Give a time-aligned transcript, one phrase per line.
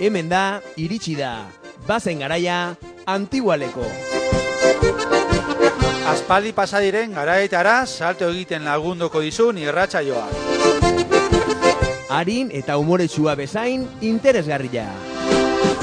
[0.00, 1.46] Hemen da, iritsi da.
[1.86, 2.74] Bazen garaia,
[3.06, 3.84] antigualeko.
[6.10, 10.26] Aspaldi pasadiren garaetara salto egiten lagundoko dizun irratsaioa.
[12.14, 14.88] Arin eta umoretsua bezain interesgarria.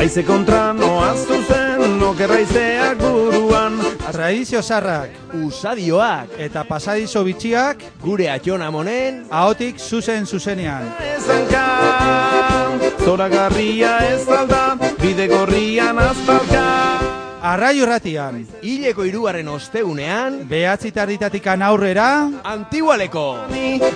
[0.02, 3.78] Aize kontra noaz zuzen, nokerraizeak buruan.
[4.12, 10.90] Tradizio zarrak Usadioak, eta pasadizo bitxiak gure atxona monen, ahotik zuzen zuzenean.
[13.02, 17.00] Ezanka, zoragarria ez alda, bide gorrian azpalka.
[17.42, 23.48] Arraio ratian, hileko irugarren ostegunean, behatzi tarditatikan aurrera, antigualeko.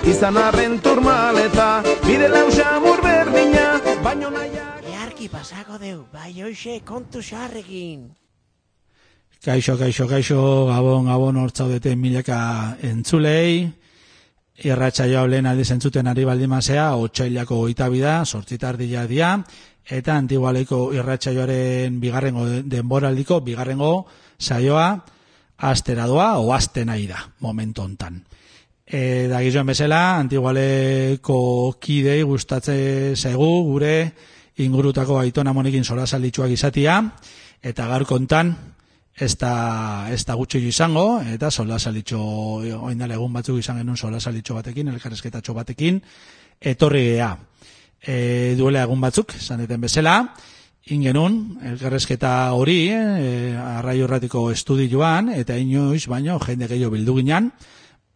[0.05, 4.81] Izan arren turmaleta, bide lausa berdina, baino naia.
[4.89, 8.09] Earki pasako deu, bai hoxe kontu xarrekin.
[9.45, 13.84] Kaixo, kaixo, kaixo, gabon, gabon hortzaudete milaka entzulei.
[14.63, 19.33] Irratxa joa lehen aldiz entzuten ari baldimazea, otxailako goita bida, sortzitardia dia,
[19.85, 24.05] eta antigualeko irratxa joaren bigarrengo de- denboraldiko, bigarrengo
[24.39, 25.03] saioa,
[25.57, 28.23] astera doa, o aste nahi da, momentu hontan.
[28.85, 34.13] E, da gizuen bezala, antigualeko kidei gustatze zaigu, gure
[34.57, 37.01] ingurutako aitona monekin solasalitxuak izatia,
[37.61, 38.55] eta gaur kontan,
[39.15, 42.19] ez da, ez da gutxi izango, eta solasalitxo,
[42.83, 46.01] oindala egun batzuk izan genuen solasalitxo batekin, elkarrezketatxo batekin,
[46.59, 47.31] etorri gea.
[48.01, 50.17] E, duela egun batzuk, zaneten bezala,
[50.91, 51.39] ingenun,
[51.71, 57.53] elkarrezketa hori, e, arraio erratiko estudioan, eta inoiz, baino, jende gehiago bildu ginen,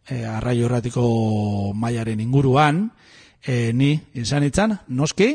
[0.06, 2.90] e, arraio erratiko mailaren inguruan,
[3.40, 5.32] e, ni izan itzan, noski,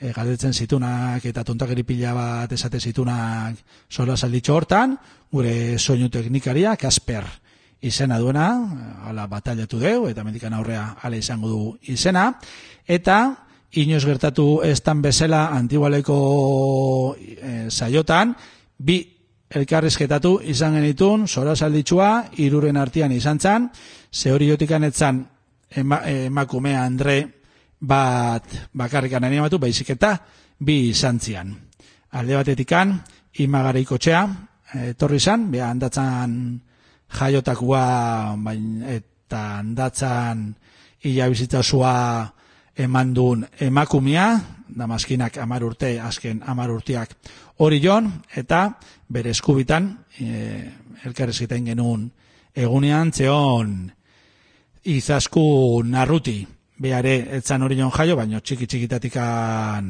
[0.00, 3.56] e, galdetzen zitunak eta tontakeri pila bat esate zitunak
[3.88, 4.96] sola salditxo hortan,
[5.32, 7.24] gure soinu teknikaria, Kasper
[7.80, 8.48] izena duena,
[9.06, 11.60] ala batallatu deu, eta mendikan aurrea ala izango du
[11.92, 12.32] izena,
[12.86, 13.18] eta
[13.76, 16.16] inoz gertatu estan bezala antigualeko
[17.16, 18.34] e, saiotan,
[18.78, 19.00] bi
[19.50, 23.70] elkarrizketatu izan genitun, sola salditxua, iruren artian izan zan,
[24.10, 25.26] ze hori jotikan etzan
[25.70, 27.35] ema, emakumea Andre
[27.80, 30.16] bat bakarrikan animatu, baizik eta
[30.58, 31.52] bi izan zian.
[32.16, 32.94] Alde batetikan,
[33.42, 34.22] imagaraikotxea,
[34.92, 36.36] etorri izan, beha handatzan
[37.12, 40.48] jaiotakua, bain, eta handatzan
[41.06, 41.94] ila bizitzasua
[42.76, 44.28] eman duen emakumia,
[44.68, 47.14] damaskinak amar urte, azken amar urteak
[47.62, 50.60] hori jon, eta bere eskubitan, e,
[51.06, 52.10] elkarrezketain genuen
[52.56, 53.92] egunean, zeon
[54.84, 56.40] izasku narruti,
[56.76, 59.86] Beare, etzan hori jon jaio, baina txiki txikitatikan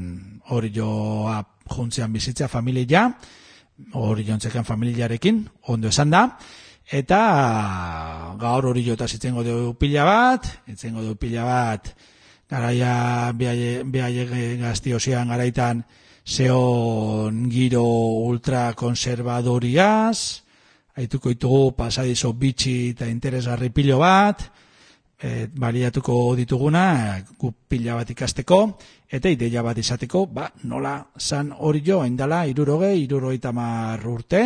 [0.55, 3.09] hori joa juntzean bizitza familia,
[3.99, 5.41] hori jontzekan familiarekin,
[5.75, 6.39] ondo esan da,
[6.87, 7.19] eta
[8.39, 11.91] gaur hori jota zitzengo dugu pila bat, itzengo dugu pila bat,
[12.47, 15.83] garaia behaie gazti osian garaitan
[16.23, 17.83] zeon giro
[18.29, 20.19] ultrakonservadoriaz,
[20.95, 24.47] haituko ditugu pasadizo bitxi eta interesgarri pilo bat,
[25.23, 28.61] e, baliatuko dituguna gu pila bat ikasteko
[29.09, 34.43] eta ideia bat izateko ba, nola zan hori jo endala iruroge, iruroi tamar urte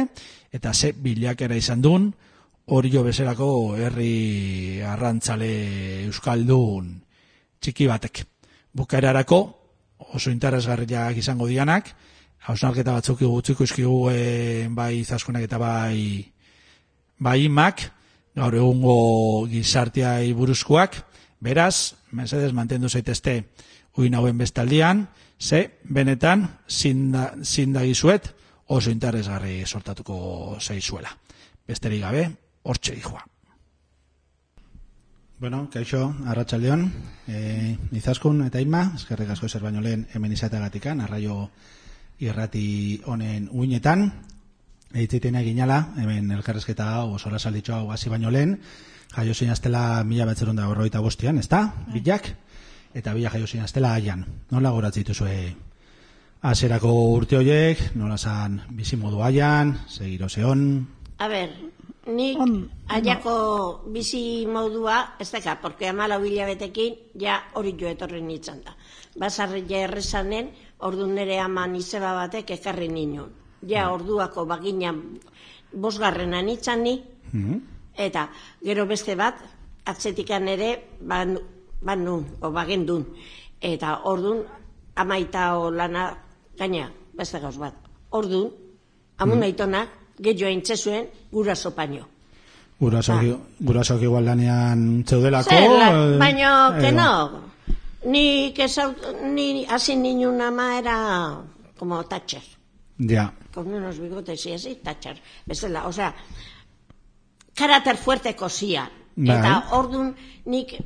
[0.53, 2.11] eta ze bilakera izan duen
[2.67, 7.01] hori jo bezalako herri arrantzale euskaldun
[7.61, 8.23] txiki batek.
[8.73, 9.41] Bukaerarako
[10.15, 11.91] oso interesgarriak izango dianak
[12.49, 16.25] hausnarketa batzuk gutziko izkigu e, bai zaskunak eta bai
[17.19, 17.91] bai imak
[18.41, 20.97] gaur egungo gizartiai buruzkoak,
[21.45, 23.35] beraz, mesedez mantendu zaitezte
[24.01, 28.31] uin hauen bestaldian, ze, benetan, zinda, zinda gizuet,
[28.73, 31.13] oso interesgarri sortatuko zeizuela.
[31.69, 32.25] Besterik gabe,
[32.63, 33.27] hortxe dijoa.
[35.41, 36.85] Bueno, kaixo, arratsaldeon,
[37.29, 41.47] e, izaskun eta inma, eskerrik asko zer baino lehen hemen izateagatikan, arraio
[42.21, 44.11] irrati honen uinetan,
[44.95, 48.57] Eitziten ginala, hemen elkarrezketa hau, sola salditxo hau hasi baino lehen,
[49.15, 51.63] jaio zein aztela mila batzerun da horroita bostian, ez da?
[51.93, 52.27] Bilak,
[52.95, 54.25] eta bila jaio zein aztela aian.
[54.51, 55.37] Nola goratzitu zue
[56.43, 60.89] azerako urte horiek, nola zan bizimodu aian, segiro zeon,
[61.21, 61.51] A ber,
[62.09, 62.39] nik
[62.89, 63.33] aiako
[63.93, 68.73] bizi modua, ez daka, porque amala hilabetekin ja hori jo etorri nintzen da.
[69.21, 70.49] Basarri ja errezanen,
[70.79, 73.40] ordu nere aman izeba batek ekarri ninun.
[73.69, 75.19] Ja orduako baginan
[75.73, 76.95] bosgarrena nintzen ni,
[77.97, 78.29] eta
[78.65, 79.35] gero beste bat,
[79.85, 80.71] atzetikan ere,
[81.01, 81.37] ban,
[81.83, 83.05] ban nun, o bagen dun.
[83.61, 84.43] Eta ordun
[84.97, 86.17] amaita o lana,
[86.59, 87.75] gaina, beste gauz bat.
[88.11, 88.51] Ordun,
[89.19, 92.07] amun aitonak, gehiago aintzezuen guraso paino.
[92.81, 93.25] gurasoak,
[93.61, 95.51] gurasoak igual lanean zeudelako.
[95.51, 97.31] Zer, la, eh, baino, que edo- no.
[98.07, 98.95] Ni ezau,
[99.29, 101.37] ni hasi niñun ama era
[101.79, 102.41] como Thatcher,
[102.99, 105.21] Ja, con unos bigotes y así, Thatcher.
[105.47, 106.15] Bezala, o sea,
[107.55, 108.91] karakter fuerte kosia.
[109.17, 109.37] Bai.
[109.37, 110.15] Eta ordun
[110.47, 110.77] nik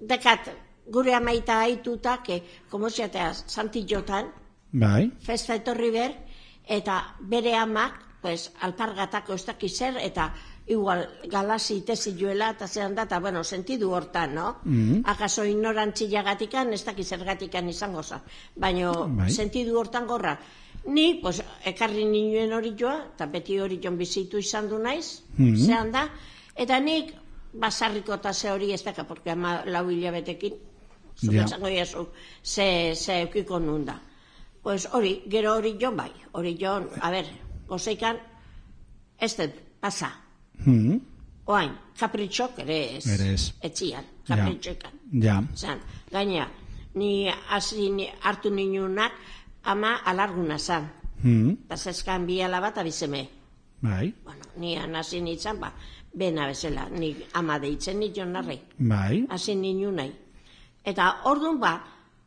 [0.00, 0.48] dekat
[0.90, 4.32] gure amaita aituta, que, como ziatea, santillotan,
[4.72, 6.16] bai, festa etorri ber,
[6.66, 10.32] eta bere amak, pues, alpargatako ez dakiz zer, eta
[10.66, 14.56] igual galasi tesi joela, eta zehan da, eta bueno, sentidu hortan, no?
[14.64, 15.02] Mhm.
[15.04, 18.22] Akaso ignorantzilagatikan, ez dakiz zergatikan izango za.
[18.56, 19.30] Baina Bai.
[19.30, 20.38] sentidu hortan gorra.
[20.86, 25.56] Ni, pues, ekarri ninuen hori joa, eta beti hori joan bizitu izan du naiz, Mhm.
[25.66, 26.08] zehan da,
[26.56, 27.14] eta nik,
[27.54, 30.54] basarriko eta ze hori ez daka, porque ama lau hilabetekin,
[31.16, 31.44] zuk Ja.
[31.44, 32.08] esango iazu,
[32.42, 34.00] ze, ze eukiko nun da.
[34.62, 37.24] Pues hori, gero hori jon bai, hori jon, a ber,
[37.68, 38.16] gozeikan,
[39.18, 40.10] ez dut, pasa,
[40.64, 41.00] hmm,
[41.46, 43.52] oain, kapritxok ere ez, Ere ez.
[43.62, 44.36] etzian, Ja.
[44.36, 44.92] kapritxokan.
[45.12, 46.50] ja, Zan, gaina,
[46.94, 49.12] ni hasi ni- hartu ninunak,
[49.64, 50.88] ama alarguna zan,
[51.22, 53.28] hmm, eta zeskan bi alaba eta bizeme.
[53.80, 55.72] bai, Bueno, ni hasi nintzen, ba,
[56.14, 60.12] bena bezala, ni ama deitzen nion narri, bai, hasi ninu nahi.
[60.84, 61.80] Eta ordun ba,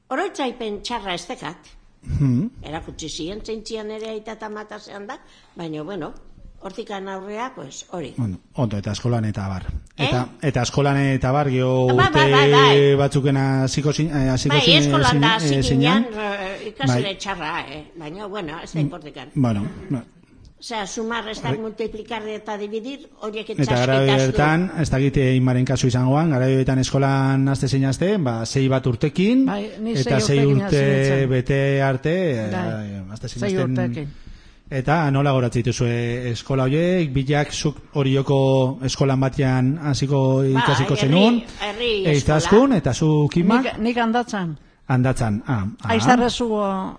[0.09, 1.69] oroitzaipen txarra ez dekat,
[2.19, 5.17] hmm, erakutsi ziren, zeintzian ere aita eta matasean da,
[5.55, 6.13] baina, bueno,
[6.59, 8.13] hortikan aurrea, pues, hori.
[8.17, 9.65] Bueno, ondo, eta eskolan eta bar.
[9.95, 10.05] Eh?
[10.07, 12.95] Eta, eta eskolan eta bar, geho Bai, urte bai, bai, bai.
[12.95, 17.17] batzukena hasiko zin, eh, hasiko Bai, zin- eskolan da, zin- eh, zikinan, eh, ikasle Bai.
[17.17, 17.83] txarra, eh?
[17.97, 19.29] baina, bueno, ez da importikan.
[19.35, 20.03] Bueno, no.
[20.59, 25.85] Osea, sumar, restar, multiplicar eta dividir, horiek Eta gara bertan, ez da gite inmaren kasu
[25.87, 31.81] izangoan, gara bertan eskolan azte zeinazte, ba, sei bat urtekin, Bai, eta hasi urte bete
[31.83, 34.13] arte, eh, Bai, azte sei zeinazten- urtekin.
[34.69, 41.41] Eta nola goratzen dituzue eskola horiek, bilak zuk horioko eskolan batean hasiko ikasiko herri- zenun,
[41.63, 44.57] herri eiztaskun, eta zu kimak, Nik, nik handatzan.
[44.89, 45.41] handatzan.
[45.47, 45.91] Ah, ah.
[45.93, 46.45] Aizarrezu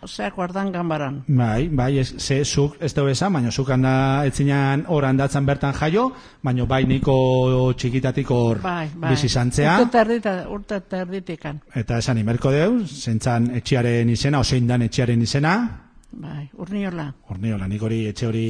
[0.06, 1.22] zeak ardan ganbaran.
[1.28, 5.72] Bai, bai, ez, ze, zuk ez dugu esan, baina zuk handa etzinan hor handatzen bertan
[5.74, 6.12] jaio,
[6.42, 9.10] baina bai niko txikitatik hor Bai, bai.
[9.10, 11.60] bizi zantzea, Urte terdita, urte terditikan.
[11.74, 17.10] eta esan imerko deu, zentzan etxiaren izena, osein dan etxiaren izena, Bai, urniola.
[17.28, 18.44] Horniola, nik hori etxe hori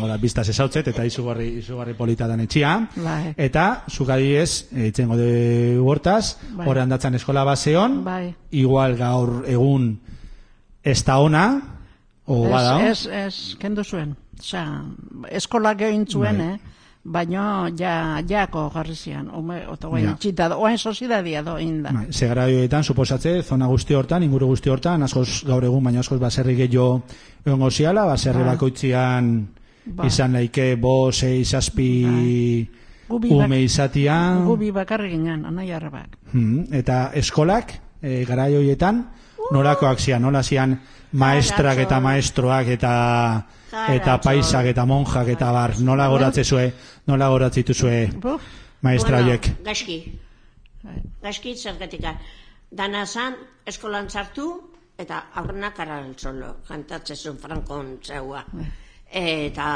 [0.00, 2.76] oda biztaz ezautzet, eta izugarri, izugarri polita dan etxia.
[2.96, 3.34] Bai.
[3.36, 5.26] Eta, zuk adibidez, eitzen gode
[5.82, 6.68] hortaz, Bai.
[6.70, 8.32] hor handatzen eskola baseon, Bai.
[8.52, 9.90] igual gaur egun
[10.84, 11.44] ez da ona,
[12.26, 14.14] o bada, Ez, ez, ez, kendu zuen.
[14.38, 14.84] Osea,
[15.30, 16.46] eskola gehin zuen, Bai.
[16.54, 16.58] eh?
[17.04, 19.30] Baina ja, jako jarri zian.
[19.34, 20.10] Ume, oto guai, Ja.
[20.12, 21.90] itxita, da, oain sozidadia do inda.
[21.92, 26.20] Bai, ze garaioetan, suposatze, zona guzti hortan, inguru guzti hortan, askoz gaur egun, baina askoz
[26.20, 27.02] baserri gehiago
[27.46, 28.48] egongo ziala, baserri Bai.
[28.54, 29.48] bakoitzian
[29.86, 30.06] Bai.
[30.06, 32.68] izan laike bo, sei, zazpi
[33.08, 34.36] Gubi bak- ume izatia.
[34.44, 36.18] Gubi bakarri ginen, anai arrebak.
[36.32, 39.06] Hmm, eta eskolak, e, garai horietan,
[39.52, 40.78] nolakoak zian, nola zian
[41.12, 46.66] maestrak eta maestroak eta eta paisak eta monjak eta bar, nola goratze zue,
[47.06, 48.08] nola goratzitu zue
[48.82, 49.48] maestra bueno, horiek.
[49.64, 49.98] Gaizki,
[50.82, 50.98] bai.
[51.22, 52.14] gaizki zergatika.
[52.70, 53.36] Dana zan,
[53.66, 54.46] eskolan sartu,
[54.98, 58.44] eta aurrenak araltzolo, kantatzen zuen frankon zeua.
[59.10, 59.66] Eta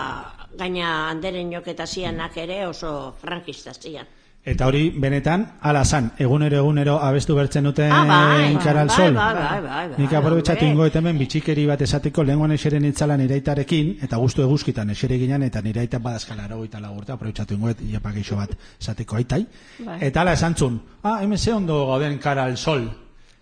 [0.59, 4.07] gaina handeren joketa zianak ere oso frankista zian.
[4.47, 8.97] Eta hori, benetan, ala zan, egunero egunero abestu bertzen duten Ah, bai, cara al bai,
[8.97, 9.15] sol.
[9.15, 10.89] bai, bai, bai, bai, Nik aprobetsatu hombre.
[10.91, 15.63] ingo hemen bitxikeri bat esateko lehenguan eseren itzalan iraitarekin, eta guztu eguzkitan esere ginen, eta
[15.63, 19.47] niraita badazkala aragoita lagurta, aprobetsatu ingo iapak eixo bat esateko aitai.
[19.79, 19.99] Bai.
[20.03, 22.91] Eta ala esan zun, ah, hemen ze ondo gauden cara al sol.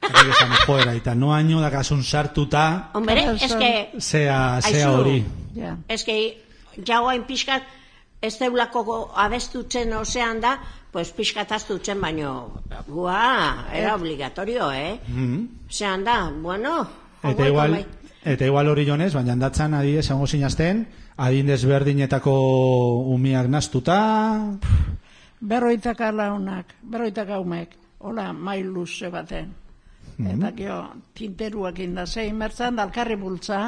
[0.02, 5.24] Esan, joera, eta no haino dakasun sartuta, Hombre, Claro, es son- que, zea, zea hori.
[5.56, 5.78] Ja.
[5.88, 6.44] es que,
[6.86, 7.62] jauain pixkat,
[8.20, 10.60] ez deulako abestutzen ozean da,
[10.92, 15.00] pues pixkat astutzen baino, gua, era obligatorio, eh?
[15.08, 15.68] Mm.
[15.70, 16.86] Zean da, bueno,
[17.22, 17.76] Eta igual,
[18.24, 22.34] eta igual hori jonez, baina handatzen adibidez egongo zinazten, adin desberdinetako
[23.14, 23.98] umiak naztuta,
[25.42, 29.48] Berroitaka launak, berroitaka umek, hola, mai luze baten.
[30.22, 30.76] Eta gio,
[31.18, 33.62] tinteruak inda zein mertzan, dalkarri bultza,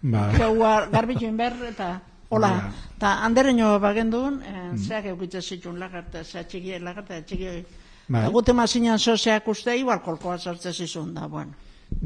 [0.00, 1.90] ba, Gaua garbitxoin ber, eta
[2.28, 7.64] hola, eta andereño bagendun, eh, zeak eukitza zitun lagarte, zea txiki, lagarte, txiki,
[8.08, 8.22] Bai.
[8.24, 11.52] Eta gute mazinan zozeak uste, igual kolkoa sartze zizun da, bueno.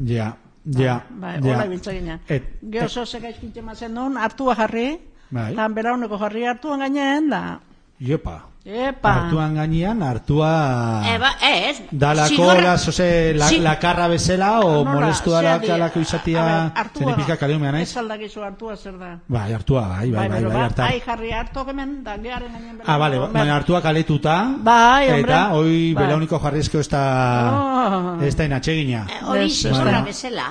[0.05, 1.53] ja, ja, Bai, ja.
[1.55, 2.19] hola ibiltza ginen.
[2.27, 4.97] Et- Geo zozeak aizkintxe mazen duen, hartua jarri,
[5.31, 5.53] Bai.
[5.53, 7.59] eta belauneko jarri hartuan gainen, da,
[7.99, 9.25] Iepa, Epa.
[9.25, 11.03] Artuan gainean, hartua...
[11.13, 11.81] Eba, ez.
[11.91, 16.45] Dalako, zigorra- las, ose, la, zi- la karra bezala, o Nola, molestu alako izatia, A
[16.69, 17.89] ber, hartua- zenipika kaleumea naiz?
[17.91, 19.19] Ez aldakizu hartua zer da.
[19.27, 20.85] Bai, hartua, bai, bai, bai, bai, ba, harta.
[20.85, 25.33] Ai, jarri hartu hemen, da, gearen gainen Ah, vale, baina hartua kaletuta, Bai, hombre.
[25.33, 26.05] eta hoi Bai.
[26.05, 27.03] belauniko jarrizko ez da,
[27.51, 28.23] Oh.
[28.23, 29.05] ez da inatsegina.
[29.11, 30.03] Eh, Hori Ez, zigorra Vale.
[30.05, 30.47] bezala.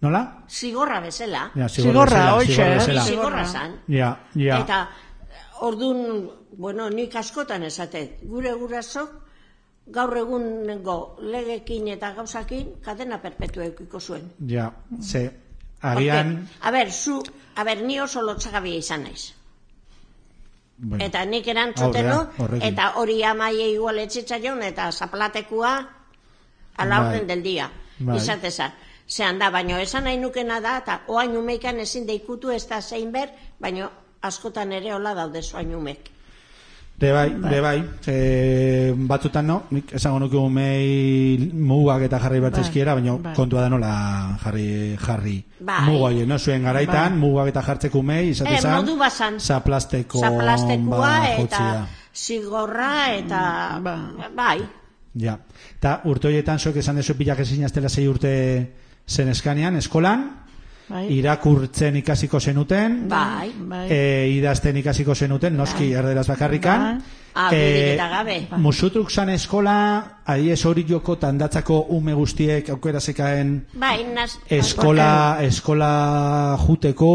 [0.00, 0.44] Nola?
[0.48, 1.50] Zigorra bezala.
[1.56, 2.74] Ja, Zigorra, bezala, hoxe, zigorra eh?
[2.78, 3.02] bezala.
[3.02, 3.44] Zigorra.
[3.44, 3.80] Zigorra zan.
[3.88, 4.58] Ja, ja.
[4.60, 4.88] Eta
[5.60, 9.10] ordun, bueno, nik askotan esatet, gure gurasok
[9.88, 14.30] gaur egungo legekin eta gauzakin kadena perpetua eukiko zuen.
[14.48, 15.30] Ja, ze,
[15.80, 17.22] agian, Porque, a ber, zu,
[17.54, 19.34] a ber, ni oso lotzagabia izan naiz.
[20.76, 22.28] bueno, Eta nik erantzuteno,
[22.60, 25.72] eta hori amaie igual etzitzaion, eta zaplatekua
[26.76, 27.24] ala Bai.
[27.26, 27.70] del dia.
[27.98, 28.16] Bai.
[28.16, 28.72] Izatezan.
[29.08, 33.10] Zehan da, baino esan nahi nukena da, eta oain umeikan ezin deikutu ez da zein
[33.12, 33.90] ber, baino
[34.22, 36.10] askotan ere hola daude zoain umek.
[36.98, 37.78] De bai, de bai,
[38.10, 43.34] e, batzutan no, nik esango nuke umei mugak eta jarri bat Bai, ezkiera, baina bai.
[43.36, 43.92] kontua da nola
[44.42, 45.36] jarri, jarri.
[45.60, 45.84] Bai.
[45.86, 46.38] Muga horiek, no?
[46.38, 47.20] Zuen garaitan, Bai.
[47.20, 49.38] mugak eta jartzeko umei, Eh, izatezan, modu bazan.
[49.38, 53.78] zaplasteko Zaplastekua ba, eta zigorra eta...
[53.80, 53.94] Ba.
[54.34, 54.58] Bai.
[55.14, 55.38] Ja.
[55.80, 58.32] Ta urte horietan zuek esan dezu pilak ezin aztela zei urte
[59.06, 60.26] zen eskanean, eskolan,
[60.88, 61.06] Bai.
[61.12, 63.52] irakurtzen ikasiko zenuten, Bai.
[63.58, 63.86] Bai.
[63.92, 66.80] e, idazten ikasiko zenuten, noski erderaz bakarrikan.
[66.98, 67.14] Bai.
[67.38, 68.48] Eta gabe.
[68.56, 69.74] musutruk zan eskola,
[70.26, 74.38] adiez hori joko tandatzako ume guztiek aukera zekaen Bai, naz...
[74.50, 77.12] eskola, eskola juteko,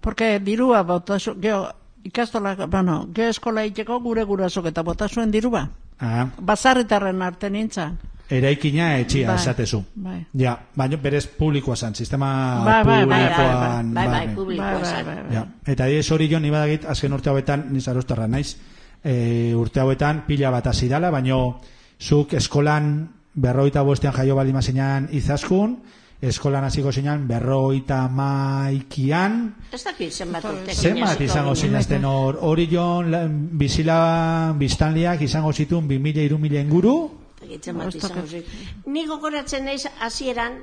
[0.00, 1.66] Porque dirua botasu, geho,
[2.04, 5.68] ikastola, bueno, geho eskola iteko gure gurasok eta botasuen dirua.
[6.00, 7.98] ah, Bazarritarren arte nintzen.
[8.30, 9.36] Eraikina etxia Bai.
[9.36, 9.82] esatezu.
[9.94, 10.18] Bai.
[10.34, 13.94] Ja, baina berez publikoa zan, sistema Bai, bai, bai, bai, publikoan.
[13.94, 15.34] Bai, bai, publikoa Bai, bai, bai.
[15.34, 15.46] Ja.
[15.66, 18.56] Eta adiez hori jo, ni badagit, azken urte hauetan, niz arostarra naiz,
[19.04, 21.60] e, urte hauetan pila bat hasi dala, baino
[22.00, 25.78] zuk eskolan berroita bostean jaio baldin zinan izaskun,
[26.20, 30.74] eskolan hasiko zinan berroita maikian, Ez dakit zenbat urte.
[30.74, 33.02] zenbat izango zinazten hor, hori jo,
[33.52, 37.10] bizila biztanliak izango zituen 2000 irumile inguru,
[37.42, 38.48] Egitzen bat izango zik.
[38.86, 40.58] Ni gogoratzen naiz hasieran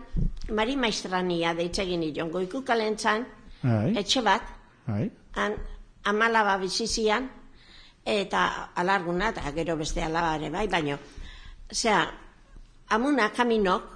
[0.50, 2.30] Mari Maestrania deitzegin nion.
[2.32, 3.26] Goiku kalentzan,
[3.98, 4.52] etxe bat,
[4.86, 5.08] bai,
[5.40, 5.56] han
[6.06, 7.30] amalaba bizizian,
[8.06, 11.00] eta alarguna, eta gero beste alaba ere bai, baino,
[11.74, 12.04] zera,
[12.94, 13.88] amuna kaminok,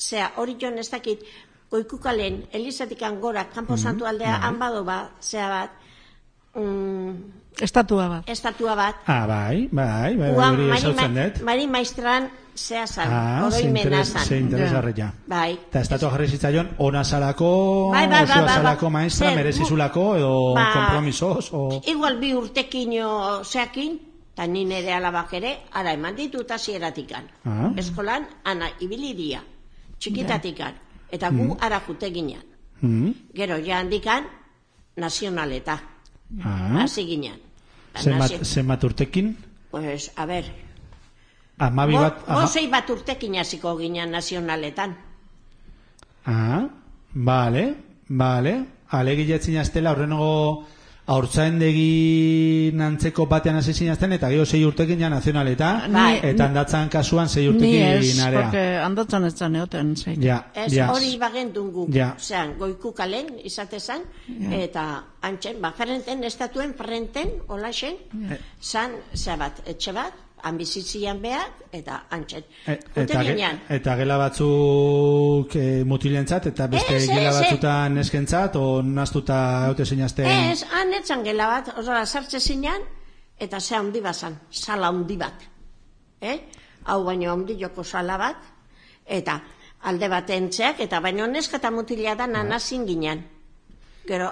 [0.00, 1.26] zera, hori joan ez dakit,
[1.70, 5.76] goikukalen, Elizatikan gora, kanpo santu aldea, han bado ba, zera bat,
[6.54, 7.12] mm,
[7.60, 8.28] Estatua bat.
[8.28, 11.42] estatua bat, ah, bai, bai, bai, bai, hori Mari, esautzen dut.
[11.42, 14.24] Mari Maistran zea zan, Ah, oroimena zan.
[14.26, 15.12] ze interesgarria.
[15.26, 15.52] Bai.
[15.54, 18.92] Eta estatua jarri zitzaion, ona salako, Bai, bai, bai, bai, salako bai.
[18.92, 21.80] maestra, Zer, merezizulako, edo Ba, kompromisos, o...
[21.86, 23.98] Igual bi urtekino zeakin,
[24.34, 27.24] eta ni nire alabak ere, ara eman ditut hasieratikan.
[27.44, 27.72] Ah.
[27.76, 29.42] Eskolan, ana, ibiliria,
[29.98, 30.74] txikitatikan.
[31.10, 32.42] Eta gu ara jute ginen.
[32.80, 33.12] Mm.
[33.34, 34.24] Gero, ja handikan,
[34.96, 35.80] nazionaleta.
[36.44, 36.82] Ah.
[36.82, 37.40] Hasi ginen.
[38.04, 39.36] Zenbat, nazio- zenbat urtekin?
[39.70, 40.44] Pues, a ber,
[41.58, 42.20] Amabi bat...
[42.26, 44.96] ama- bosei bat urtekin hasiko ginen nazionaletan.
[46.26, 46.68] Ah,
[47.14, 47.74] vale,
[48.08, 48.64] vale.
[48.88, 50.66] Alegiletzen jaztela, horrenago
[51.08, 56.20] haurtzaindegi nantzeko batean hasi zinazten, eta gero sei urtekin ja nazionaleta, Bai.
[56.30, 58.42] eta handatzan kasuan sei Ni urtekin ez, narea.
[58.42, 60.22] porque handatzen ez zan eoten, zein.
[60.22, 60.90] Ja, Ez ja.
[60.92, 62.14] hori bagendun guk, Ja.
[62.18, 64.02] zean, goiku kalen, izatezan,
[64.52, 67.96] eta antxen, ba, frenten, estatuen frenten, olaxen,
[68.60, 72.44] zan, zea bat, etxe bat, han bizitzian behar, eta antxen.
[72.66, 78.56] E- eta, ge- eta gela batzuk e, mutilentzat eta beste Ez, gela ez, batzutan neskentzat
[78.56, 82.82] o naztuta haute zinazten ez, han etzan gela bat, osora, sartze zinean,
[83.38, 85.42] eta ze handi bazan, sala handi bat.
[86.20, 86.38] Eh?
[86.84, 88.36] Hau baino handi joko sala bat,
[89.06, 89.40] eta
[89.82, 93.24] alde baten txeak, eta baino neska eta mutila da nanazin ginen.
[94.06, 94.30] Gero,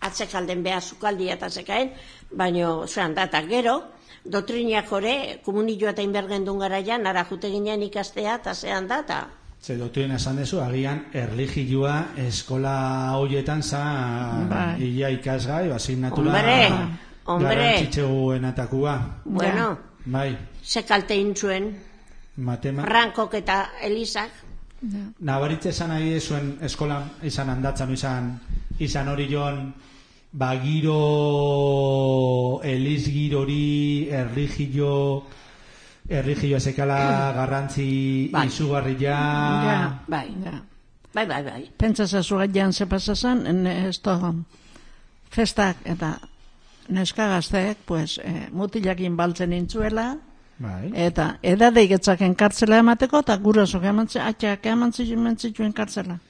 [0.00, 1.90] atzek alden behar zukaldia eta zekaen,
[2.30, 3.82] baino, zean da, eta gero,
[4.30, 9.26] dotriniak ore, komunilloa eta inbergendun garaian, ara jute ginen ikastea, eta zean da, eta
[9.66, 11.94] Ze doktrin esan dezu, agian erlijioa
[12.26, 12.74] eskola
[13.16, 13.80] hoietan za
[14.50, 14.82] Bai.
[14.84, 16.70] ia ikasgai, asignatura Hombre,
[17.24, 17.48] hombre.
[17.48, 19.00] garrantzitsuenatakua.
[19.24, 21.74] bueno, Bai, ze kalte intzuen,
[22.36, 22.82] matema...
[22.82, 24.30] Frankok eta Elisak,
[25.20, 28.26] Nabaritze esan nahi zuen eskolan izan handatzen izan
[28.78, 29.72] izan hori joan
[30.36, 31.00] ba giro
[32.62, 35.24] eliz girori erligio
[36.08, 38.46] erligio esekala garrantzi Bai.
[38.46, 40.60] izugarria Ja, bai, ja.
[41.14, 41.62] bai, bai, bai.
[41.78, 44.34] Pentsa zazu gaian ze pasazan, en esto
[45.30, 46.18] festak eta
[46.88, 50.18] neska gazteek, pues, eh, mutilakin baltzen intzuela,
[50.58, 50.92] Bai.
[50.94, 56.20] eta edadeik etzaken kartzela emateko, eta gurasok emantzi, atxak emantzituen kartzela.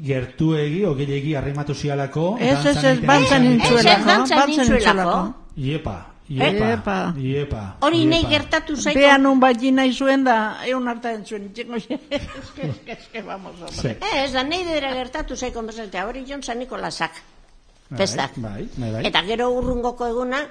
[0.00, 2.36] Gertuegi, ogeilegi arrimatu zialako.
[2.40, 5.34] Ez, ez, ez, izan- intzuelako, dantzan baltzen intzuelako.
[5.56, 5.96] Iepa,
[6.28, 6.96] iepa, Epa.
[7.20, 7.62] iepa.
[7.84, 8.98] Hori nahi gertatu zaiko.
[8.98, 13.76] Bean un bat nahi zuen da, egun harta entzuen, itxengo, eske, eske, eske, vamos, hombre.
[13.76, 13.90] Ze.
[14.00, 17.12] Eh, Ez da, nahi dira gertatu zaiko, bezatea, hori jon San Nikolasak.
[17.96, 18.32] Festak.
[18.36, 19.04] Bai, bai, bai.
[19.06, 20.46] Eta gero urrungoko eguna,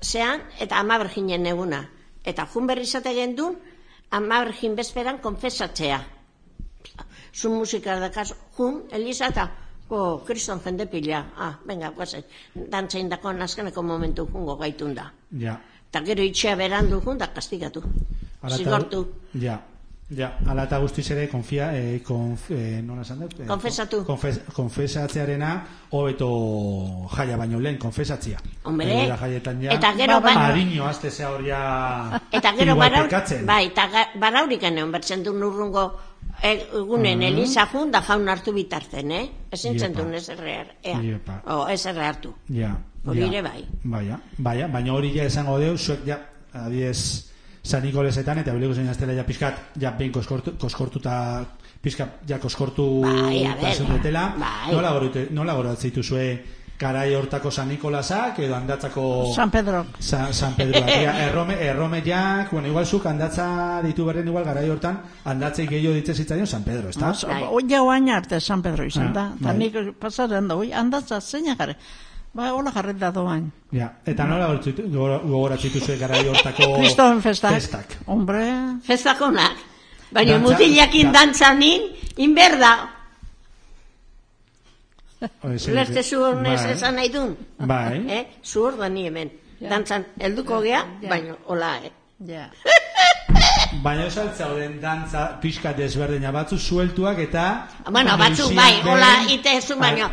[0.00, 1.88] zean, eta ama berginen eguna.
[2.24, 3.56] Eta jun berri zate gendun,
[4.10, 5.98] ama bergin bezperan konfesatzea.
[7.38, 9.44] Zu musika dakaz, jun, Elisa eta,
[9.88, 11.20] ko, kriston jende pila.
[11.38, 15.10] Ah, venga, guazen, dantzain dako nazkeneko momentu jungo gaitun da.
[15.38, 15.58] Ja.
[15.90, 17.82] Eta gero itxea berandu jun, da kastigatu.
[18.42, 19.06] Hala eta- Zigortu.
[19.40, 19.60] Ja.
[20.10, 23.34] Ja, ala eta guztiz ere, konfia, eh, konf, eh, nola esan dut?
[23.40, 23.98] Eh, Konfesatu.
[24.06, 25.50] Konfes, konfesatzearena,
[25.90, 26.28] hobeto
[27.14, 28.38] jaia baino lehen, konfesatzia.
[28.64, 32.20] Hombre, Gainera jaietan ja, eta gero Ba, baina- Adino, azte zea hor ja...
[32.32, 33.44] Eta gero igual baraur, pekatzen.
[33.46, 35.84] bai, eta ga- baraurik eneon bertzen du nurrungo
[36.42, 39.24] egunen Elisa jun da jaun hartu bitartzen, eh?
[39.52, 41.00] Ezin zentun ez erre, ea.
[41.02, 41.42] Iepa.
[41.46, 42.34] O, ez erre hartu.
[42.54, 42.76] Ja,
[43.08, 43.62] Hori ere bai.
[43.84, 46.18] Baina, baina, baina hori ja esango deu, zuek ja,
[46.64, 46.98] adiez,
[47.62, 51.14] San Nikolesetan, eta biliko zein aztela ja pizkat, ja behin koskortu, koskortuta,
[51.82, 54.72] pizkat, ja koskortu Bai, a ber, bai.
[54.72, 56.28] nola gorute, nola goratzeitu zue,
[56.78, 59.32] garai hortako San Nikolasak, edo handatzako...
[59.34, 59.84] San Pedro.
[59.98, 65.00] Sa, San Pedro, ja, errome, erromeiak, bueno, igual zuk handatza ditu berren igual garai hortan,
[65.24, 67.10] handatzei gehiago ditze zitzaion San Pedro, ezta?
[67.50, 69.24] Oi jau hain arte San Pedro izan Ah, da.
[69.40, 69.56] Eta bai.
[69.58, 71.74] nik pasaren da, oi, handatza zeina jarri.
[72.34, 73.50] Ba, hola jarret da doain.
[73.72, 76.74] Ja, eta nola goratzitu- gogora- gogoratzitu zue garai hortako...
[76.78, 77.54] Kriston festak.
[77.58, 77.96] Festak.
[78.06, 78.44] Hombre,
[78.86, 79.56] Festakonak.
[80.12, 81.82] Baina mutilakin da- dantzanin,
[82.16, 82.76] inberda.
[85.68, 86.72] Lerte zu honez bai.
[86.72, 87.36] esan nahi dun.
[87.58, 88.04] Bai.
[88.18, 88.24] Eh?
[88.42, 89.30] Zu hor da ni hemen.
[89.60, 91.90] Dantzan, helduko gea, baina, hola, eh?
[92.26, 92.48] ja.
[93.82, 97.68] Baina esaltzauden dantza pixka desberdina batzu sueltuak eta...
[97.90, 99.78] Bueno, Neusiak bai, den- hola, ite ez Bai.
[99.78, 100.08] baino.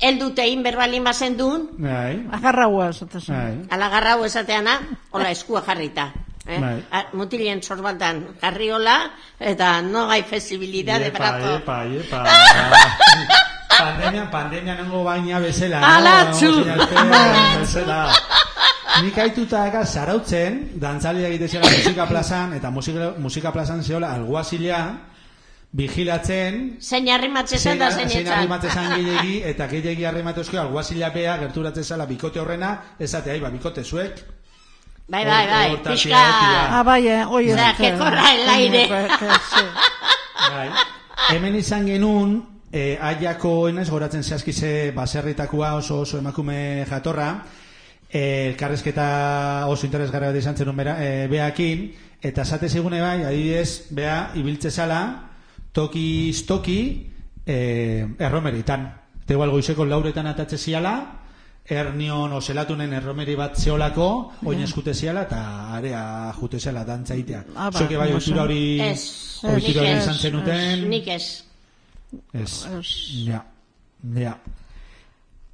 [0.00, 3.34] Eldute inberbalin bazen duen, Bai, Agarraua, esatezen.
[3.36, 3.66] bai.
[3.70, 6.12] Ala garrau esateana, hola eskua jarrita.
[6.46, 6.58] Eh?
[6.58, 6.82] Bai.
[7.12, 8.96] Mutilien sorbaltan jarri hola,
[9.38, 11.62] eta no gai flexibilidad de Iepa, brazo.
[13.78, 15.80] pandemia, pandemia nengo baina bezala.
[15.96, 16.50] Ala, txu.
[17.60, 18.00] Bezala.
[19.02, 24.82] Nik aituta ega zarautzen, dantzalia egite zela musika plazan, eta musika, musika plazan zehola alguazila,
[25.72, 28.38] vigilatzen, Zein arrimatze zen da zein zein etzan.
[28.38, 33.50] arrimatzen zan gehiagi, eta gehiagi arrimatuzko alguazila bea gerturatzen zela bikote horrena, esate, ai, ba,
[33.50, 34.20] bikote zuek,
[35.08, 36.16] Bai, bai, bai, pixka...
[36.78, 38.88] Ah, bai, eh, oi, Osea, ez, que corra el aire.
[40.52, 40.68] Bai.
[41.32, 42.36] Hemen izan genuen,
[42.72, 47.44] eh, aiako enez goratzen zehazki ze baserritakoa oso oso emakume jatorra,
[48.10, 53.88] eh, elkarrezketa oso interesgarra bat izan zenun bera, eh, beakin, eta esate zigune bai, adibidez,
[53.90, 55.30] bea, ibiltze zala,
[55.72, 57.08] tokiz toki,
[57.46, 58.88] eh, erromeritan.
[59.22, 60.94] Eta igual goizeko lauretan atatze ziala,
[61.64, 67.44] ernion oselatunen erromeri bat zeolako, oin eskute ziala, eta area jute zela dantza itea.
[67.54, 70.88] Ah, ba, Zueke bai, hori, Ez, hori nik izan ez, zenuten.
[70.90, 71.51] Nik ez.
[72.32, 72.66] Ez.
[72.78, 72.86] Ez.
[73.26, 73.44] Ja.
[74.14, 74.36] Ja.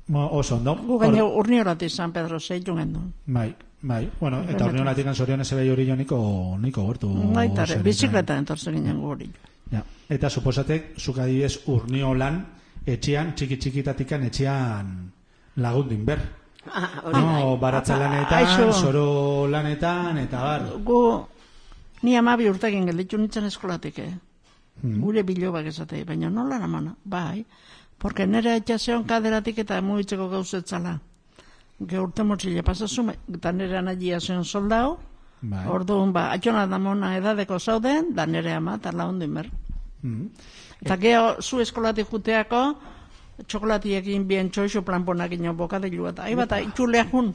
[0.08, 0.74] Mo, oso ondo.
[0.74, 3.00] Gu gaine Hor- urniorati San Pedro zeitu gendu.
[3.26, 4.08] Bai, bai.
[4.20, 7.10] Bueno, eta ornionatik anzorion ez hori niko, niko gortu.
[7.34, 9.30] Baitare, bizikleta entortzen ginen hori.
[9.70, 9.82] Ja.
[10.08, 12.40] Eta suposatek, zuk adibidez urniolan,
[12.86, 15.12] etxean, txiki txikitatikan etxean
[15.56, 16.22] lagundin ber.
[16.72, 17.42] Ah, hori bai.
[17.42, 18.72] No, baratza lanetan, Aixo.
[18.72, 20.62] soro lanetan, eta bar.
[20.84, 21.26] Gu,
[22.02, 24.14] ni amabi urtekin gelditu nintzen eskolatik, eh?
[24.82, 25.00] Hmm.
[25.02, 27.44] Gure bilobak esatei, baina nola namana, bai.
[27.98, 30.98] Porque nire etxaseon kaderatik eta mugitzeko gauzetzala.
[31.78, 34.98] Ge urte motzile pasazu, eta nire anagia zeon soldau,
[35.40, 35.66] Bai.
[35.70, 39.50] orduan ba, atxona damona edadeko zauden, da nire ama, eta laundin ber.
[40.02, 40.30] Mm.
[40.82, 42.62] Eta geho, zu eskolatik juteako,
[43.46, 47.32] txokolatiekin bien txoixo planponak ino bokadilu eta, ahi bat, itxulea jun.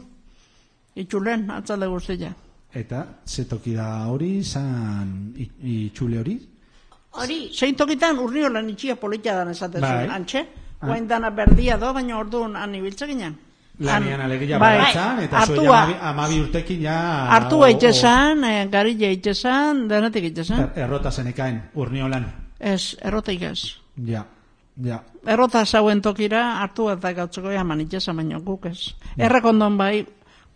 [0.95, 2.33] Itxulen, atzalde guztia.
[2.73, 6.39] Eta, ze toki da hori, zan itxule hori?
[7.13, 9.89] Hori, Zein tokitan urniolan itxia politia dan esaten Bai.
[9.91, 10.39] zuen, antxe?
[10.81, 10.87] Ah.
[10.87, 13.35] Guain dana berdia do, baina orduan han ibiltze ginen.
[13.79, 14.77] Lanian alegia bai,
[15.23, 17.27] eta hartua- amabi, amabi urtekin ja...
[17.33, 20.59] Hartua o- itxesan, eh, garilla itxesan, denetik itxesan.
[20.59, 22.25] er- Errota zenekaen, urniolan.
[22.59, 23.63] Ez, erroteik ez.
[24.05, 24.25] Ja,
[24.83, 24.99] ja.
[25.25, 28.93] Errota zauen tokira, hartu eta gautzeko jaman itxesan, baina guk ez.
[29.17, 30.05] Errakondon bai,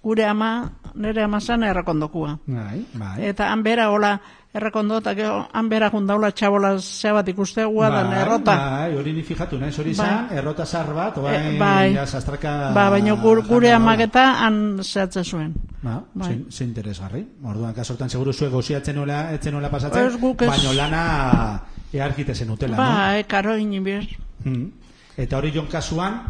[0.04, 2.38] gure ama, nire ama zan errakondokua.
[2.46, 3.26] Bai, bai.
[3.28, 4.20] Eta han bera, hola,
[4.58, 8.56] errekondo, eta gero, han bera jundaula txabola zea bat ikustegua, dan errota.
[8.58, 11.94] Bai, hori ni fijatu, naiz hori izan, errota zar bat, oain, Eh, bai.
[11.96, 12.72] ja, sastraka...
[12.76, 15.54] Ba, baina gur, gure amaketa han zehatze zuen.
[15.82, 16.28] Ba, Bai.
[16.28, 17.24] zein, zein interesgarri.
[17.44, 20.18] Orduan, kasortan, seguru zuek goziatzen nola, etzen nola pasatzen, Ez
[20.48, 21.62] baino lana
[21.94, 24.04] earkite zen utela, Ba, e, karo egin bir.
[24.44, 24.52] no?
[24.52, 24.72] Mm.
[25.18, 26.22] Eta hori jon kasuan,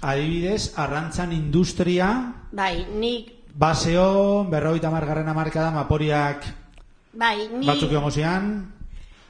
[0.00, 6.44] adibidez, arrantzan industria, Bai, nik, baseo, berroita margarren amarkada, maporiak
[7.12, 7.66] bai, ni...
[7.66, 8.48] batzuk egongo zian,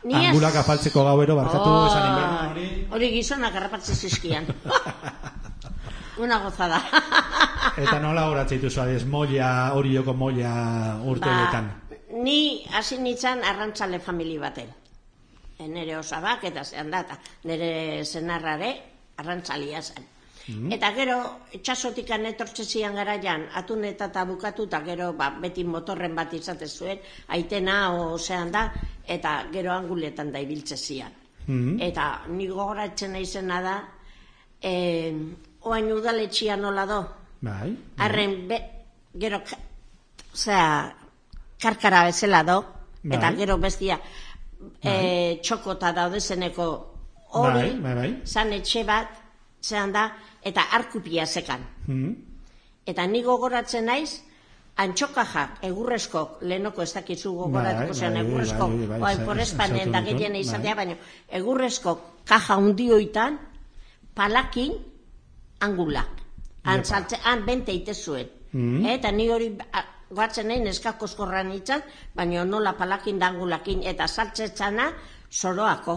[0.05, 2.67] ni ez- angulak afaltzeko gauero, barkatu, Oh, esan inbernu hori.
[2.91, 4.47] Hori gizonak harrapatzen zizkian.
[6.23, 6.79] Una gozada.
[7.81, 10.53] Eta nola horatzen dituzu, adez, molla, hori joko molla
[11.09, 11.71] urteetan.
[11.89, 14.69] Ba, ni hasi nintzen arrantzale famili baten.
[15.63, 17.17] Nere osabak eta zehan da, eta
[17.49, 18.73] nere zenarrare
[19.23, 20.05] arrantzalia zen.
[20.49, 21.17] Eta gero,
[21.55, 26.67] itxasotik etortze zian garaian, atun eta eta bukatu, eta gero ba, beti motorren bat izate
[26.67, 28.73] zuen, aitena o zehan da,
[29.07, 31.13] eta gero anguletan da ibiltze zian.
[31.47, 31.81] Mhm.
[31.81, 33.77] Eta ni gogoratzen naizena da,
[34.61, 35.15] eh,
[35.61, 37.77] oain udaletxia nola do, Bai.
[37.99, 38.59] Arren, be,
[39.19, 39.41] gero,
[40.33, 40.95] osea,
[41.59, 42.61] karkara bezala do,
[43.03, 43.17] Bai.
[43.19, 43.99] eta gero bestia,
[44.81, 46.67] e, txokota daude zeneko
[47.35, 48.11] hori, Bai, bai, bai.
[48.25, 49.11] zan etxe bat,
[49.63, 50.05] zehan da,
[50.45, 51.65] eta arkupia zekan.
[51.87, 52.13] Mhm.
[52.87, 54.23] Eta ni gogoratzen naiz,
[54.77, 60.75] antxokaja, egurrezko, lehenoko ez dakizu gogoratuko Bai, zean egurrezko, oai, porrespanen esan da gehien izatea,
[60.75, 60.97] baina
[61.29, 61.95] egurrezko
[62.27, 63.39] kaja hundioitan,
[64.15, 64.75] palakin,
[65.61, 66.21] angulak.
[66.65, 68.29] Han, saltze, han bente ite zuen.
[68.53, 68.87] Mhm.
[68.87, 69.51] Eta ni hori
[70.11, 71.83] goatzen nahi neskako eskorran itzan,
[72.15, 74.93] baina nola palakin da angulakin, eta saltzetzana
[75.31, 75.97] soroako,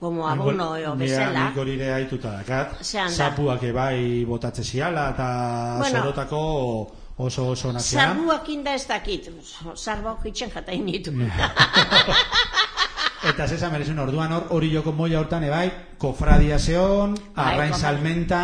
[0.00, 1.48] como abono eo bezala.
[1.48, 2.82] nik hori ere haituta dakat.
[2.82, 3.14] Zean da.
[3.14, 5.98] Zapuak ebai botatze ziala, eta Bueno.
[6.02, 8.00] sorotako oso oso nazia.
[8.08, 9.30] Zarbuak inda ez dakit,
[9.76, 11.10] zarbuak itxen jatain ditu.
[13.24, 17.80] Eta zesa merezun orduan hor, hori joko moia hortan ebai, kofradia zeon, Bai, arrain kofra-
[17.80, 18.40] salmenta,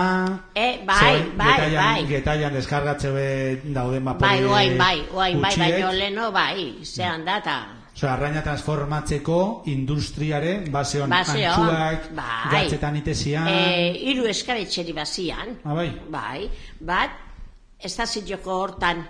[0.55, 2.07] Eh, bai, zeon bai, getaian, bai.
[2.09, 7.59] getaian deskargatze be dauden Bai, vapore oain, bai, oain, bai, baino leno, bai, zehan data.
[8.01, 12.63] Osea, arraina transformatzeko industriaren baseon Baseon, antxuak, bai.
[12.63, 13.49] gatzetan itezian.
[13.53, 15.91] E, iru eskaretxeri bazian, Ah, bai.
[16.09, 16.49] bai,
[16.81, 17.11] bat,
[18.27, 19.05] joko hortan,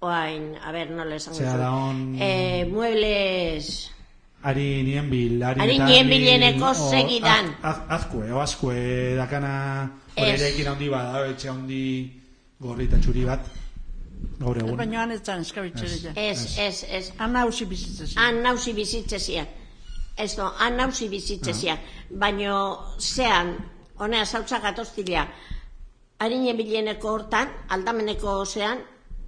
[0.00, 3.90] oain, a ber, nola esango Zera da on- Eh, muebles,
[4.44, 7.56] Ari nien bil, ari, Ari nien ni- bileneko o, segidan.
[7.62, 12.12] Az, az, azkue, o azkue dakana ekin handi bada, etxe handi
[12.58, 13.40] gorri eta txuri bat.
[14.38, 14.76] Gaur egun.
[14.76, 16.12] Baina han ez zan eskabitxeria.
[16.16, 18.08] ez, ez, ez, Han hausi bizitzen.
[18.16, 19.46] han nauzi bizitzezian.
[20.16, 21.78] Ez no, han nauzi bizitzezian.
[22.10, 23.54] Baino, zean,
[23.98, 25.26] honea zautza gatoztilea,
[26.18, 28.78] harinen bileneko hortan, aldameneko zean,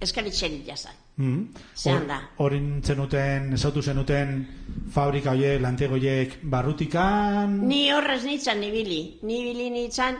[0.01, 0.93] eskaritxerik jazan.
[1.17, 1.47] Mm.
[1.75, 2.17] Zean Hor- da.
[2.37, 4.47] Horin zenuten, esautu zenuten
[4.93, 7.55] fabrika horiek, lantego horiek barrutikan...
[7.67, 10.17] Ni horrez nintzen nibili, nibili nintzen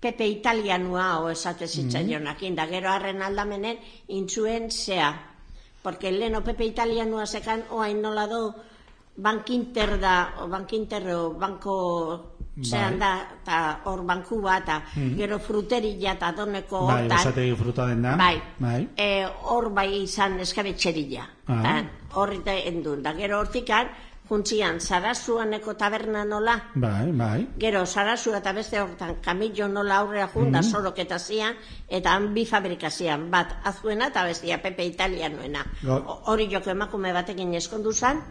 [0.00, 5.12] Pepe Italianua o esate zitzaionak, da gero harren aldamenen intzuen zea.
[5.82, 8.54] Porque leno Pepe Italianua sekan oain nola do
[9.16, 13.00] bankinter da, o bankinter o banko zean Bai.
[13.00, 14.82] da, eta hor banku bat, eta
[15.16, 17.18] gero fruterilla eta doneko bai, hortan.
[17.18, 18.16] esategi fruta den da.
[18.16, 18.40] Bai.
[18.58, 18.88] bai.
[18.96, 21.28] E, hor bai izan eskabetxerilla.
[21.46, 21.62] Ah.
[21.64, 21.82] Ah.
[22.16, 23.02] Hor eta endun.
[23.02, 23.88] Da gero hortikan,
[24.30, 27.48] juntzian, zarazuaneko taberna nola, Bai, bai.
[27.58, 30.70] gero zarazu eta beste hortan kamillo nola aurrea junda Mhm.
[30.70, 31.56] soroketa zian,
[31.88, 35.66] eta han bi fabrikazian, bat azuena eta bestia Pepe Italianoena.
[36.26, 38.22] Hori joko emakume batekin eskondu zan,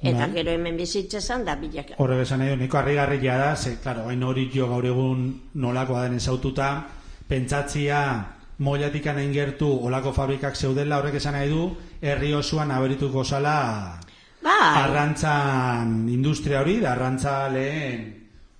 [0.00, 0.32] eta Bai.
[0.32, 1.90] gero hemen bizitze zan da bilak.
[1.98, 6.14] Horre besan nahi, niko harrigarria da, ze, klaro, hain hori jo gaur egun nolakoa den
[6.16, 6.86] ezaututa,
[7.28, 8.26] pentsatzia
[8.58, 14.00] moiatik hain gertu olako fabrikak zeudela, horrek esan nahi du, herri osoan aberituko zala
[14.40, 18.06] Bai, arrantzan industria hori, da arrantza lehen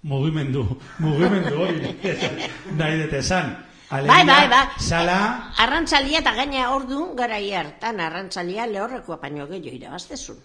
[0.02, 0.64] mugimendu,
[1.04, 1.96] mugimendu hori,
[2.78, 3.56] nahi dut esan.
[3.90, 4.66] bai, bai, bai.
[4.78, 5.16] Sala,
[5.58, 10.36] Arrantzalia eta gaina ordu gara hartan arrantzalia lehorrekoa baino gehiago irabaztezun.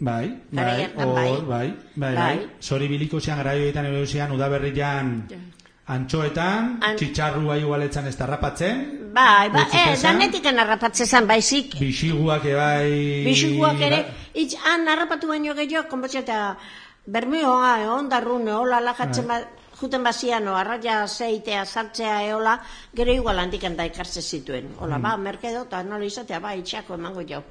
[0.00, 1.28] bai, bai, hor, bai.
[1.30, 2.48] bai, bai, bai, Bai.
[2.60, 5.14] Zori biliko zian gara joetan erosioan udaberrian
[5.88, 8.82] antxoetan, An- txitsarrua igualetzan ez tarrapatzen,
[9.14, 11.78] Bai, bai, eh, danetik narrapatze zan baizik.
[11.80, 13.24] bixiguak ebai...
[13.24, 14.02] Bixiguak ere,
[14.38, 16.56] itx, han narrapatu baino gehiago, konbotxe eta
[17.06, 19.42] bermioa, eondarrun, eola lajatzen Bai.
[19.42, 19.48] ba,
[19.80, 22.56] juten bazian, arraia zeitea, sartzea, eola,
[22.94, 24.72] gero igual handik da ikartze zituen.
[24.80, 25.02] Ola, Mm.
[25.02, 27.42] ba, merkedo, eta nola izatea, ba, itxako emango jo.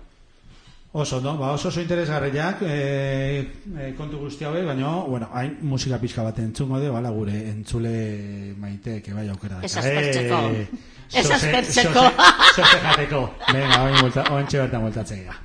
[0.93, 1.37] Oso, no?
[1.37, 3.39] ba, oso oso interesgarriak e,
[3.79, 8.53] e, kontu guzti hauek, baina, bueno, hain musika pixka bat entzungo de, bala gure entzule
[8.57, 9.59] maiteek bai aukera.
[9.63, 10.39] Ez aspertzeko.
[10.51, 10.67] Eh,
[11.13, 13.29] Ez sose- Sose jateko.
[13.53, 13.95] Venga, oin
[14.31, 15.35] ointxe bertan multatzea.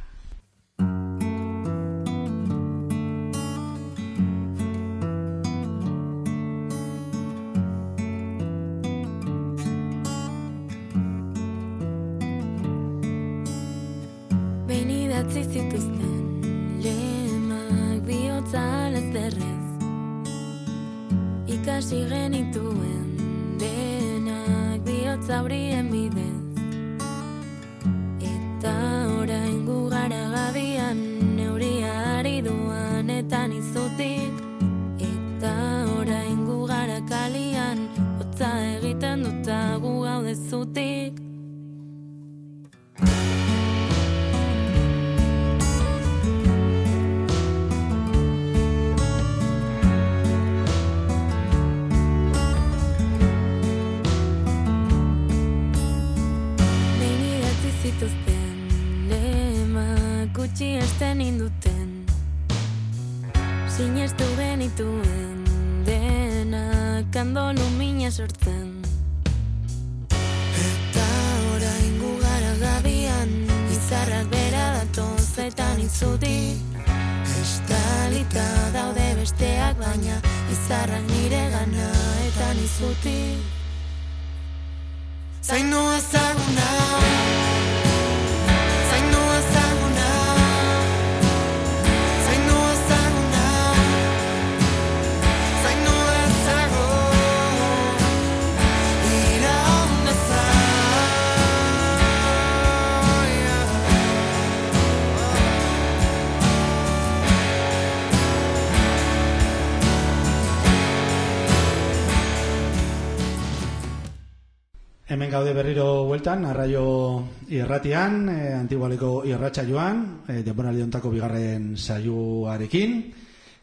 [115.32, 122.98] Gaude berriro bueltan, arraio irratian, e, antigualeko irratxa joan, e, denboraldi ontako bigarren saioarekin.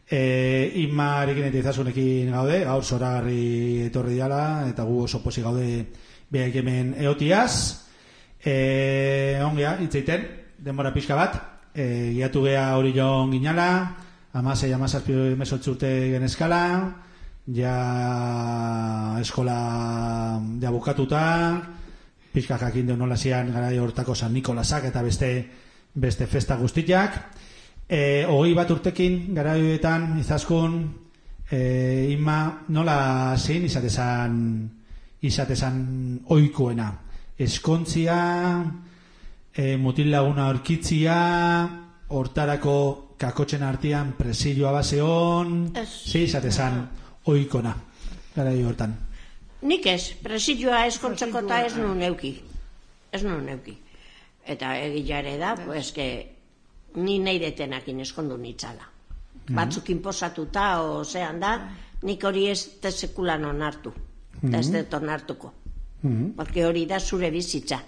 [0.09, 0.21] E,
[0.81, 5.67] Inmarekin eta izasunekin gaude, gaur zoragarri etorri diala, eta gu oso posi gaude
[6.33, 7.85] behak hemen eotiaz.
[8.41, 10.25] E, ongea, itzeiten,
[10.57, 11.37] denbora pixka bat,
[11.69, 13.69] e, giatu geha hori joan ginala,
[14.33, 16.63] amasei amazazpi mesotzurte geneskala,
[17.55, 21.21] ja eskola ja bukatuta,
[22.33, 25.31] pixka jakin deun nola zian garai hortako San Nikolasak eta beste
[25.93, 27.17] beste festa guztiak.
[27.89, 30.75] E, hogei bat urtekin garaioetan izaskun
[31.49, 31.59] e,
[32.13, 34.35] inma nola zein izatezan
[35.21, 36.91] izatezan oikoena.
[37.39, 38.19] Eskontzia,
[39.55, 41.17] e, mutil laguna orkitzia,
[42.09, 42.75] hortarako
[43.19, 46.83] kakotzen artean presilloa baseon, zei izatezan
[47.33, 47.75] oikona
[48.35, 48.95] garaio hortan.
[49.61, 52.33] Nik ez, presilloa eskontzeko eta ez nu neuki.
[53.11, 53.75] Ez nu neuki.
[54.49, 56.07] Eta egila ere da, pues, que
[56.95, 58.87] ni neiretenakin eskondu nitzala.
[59.49, 61.53] Batzuk inposatuta, o zean da,
[62.05, 63.93] nik hori ez tesekulan onartu.
[64.41, 65.53] Eta ez dut onartuko.
[66.01, 66.35] Mhm.
[66.37, 67.81] Porque hori da zure bizitza.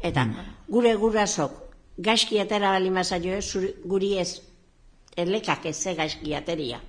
[0.00, 0.24] Eta
[0.68, 1.60] gure gurasok
[1.98, 3.38] gaizki atera bali mazaio,
[3.84, 4.40] guri ez,
[5.16, 6.80] elekak ez ze gaizki ateria.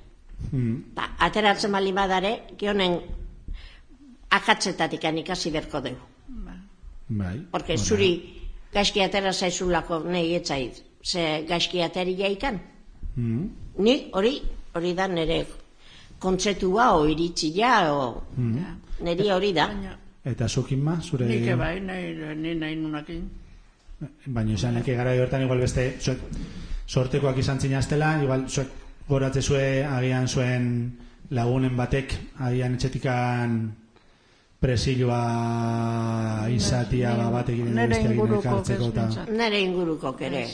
[0.51, 0.95] Mhm.
[0.95, 2.99] Ba, ateratzen bali badare, gionen
[4.29, 6.01] akatzetatik ikasi berko dugu.
[7.09, 7.45] Bai.
[7.51, 7.83] Porque Hora.
[7.83, 8.41] zuri
[8.73, 12.59] gaizki atera zaizulako nahi etzait, ze gaizki ateria ikan.
[13.15, 13.49] Mhm.
[13.77, 14.41] Ni hori,
[14.73, 15.45] hori da nire
[16.19, 18.23] kontzetua o iritzia o
[19.01, 19.67] niri hori da.
[19.67, 21.25] Baina, Eta zukinma, zure...
[21.25, 23.29] nik bai, nahi, ni nahi nunakin.
[24.25, 26.17] Baina esan leke gara hortan igual beste zuek
[26.87, 28.67] sortekoak izan zinaztela, igual zuek
[29.07, 30.69] goratze zue agian zuen
[31.31, 33.57] lagunen batek agian etxetikan
[34.61, 39.07] presilloa izatia ba, batekin Nere inguruko eta.
[39.29, 40.45] Nire inguruko kere.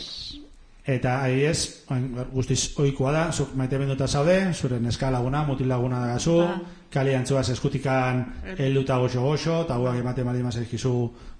[0.86, 5.68] eta ari ez, oin, guztiz ohikoa da, zuk maite benduta zaude, zure neska laguna, mutil
[5.70, 6.60] laguna da gazu, Ba.
[6.92, 8.26] Kali antzuaz eskutikan
[8.58, 10.92] helduta goxo goxo, eta guak ematen bali mazizkizu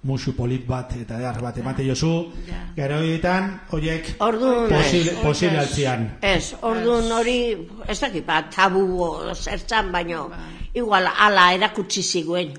[0.08, 2.60] musu polit bat, eta edar bat emate jozu, Ja.
[2.76, 6.18] gero horietan, horiek posible, altzian.
[6.22, 10.30] Ez, orduan hori, ez dakit bat, tabu zertzan, baino,
[10.74, 12.54] igual ala erakutsi ziguen.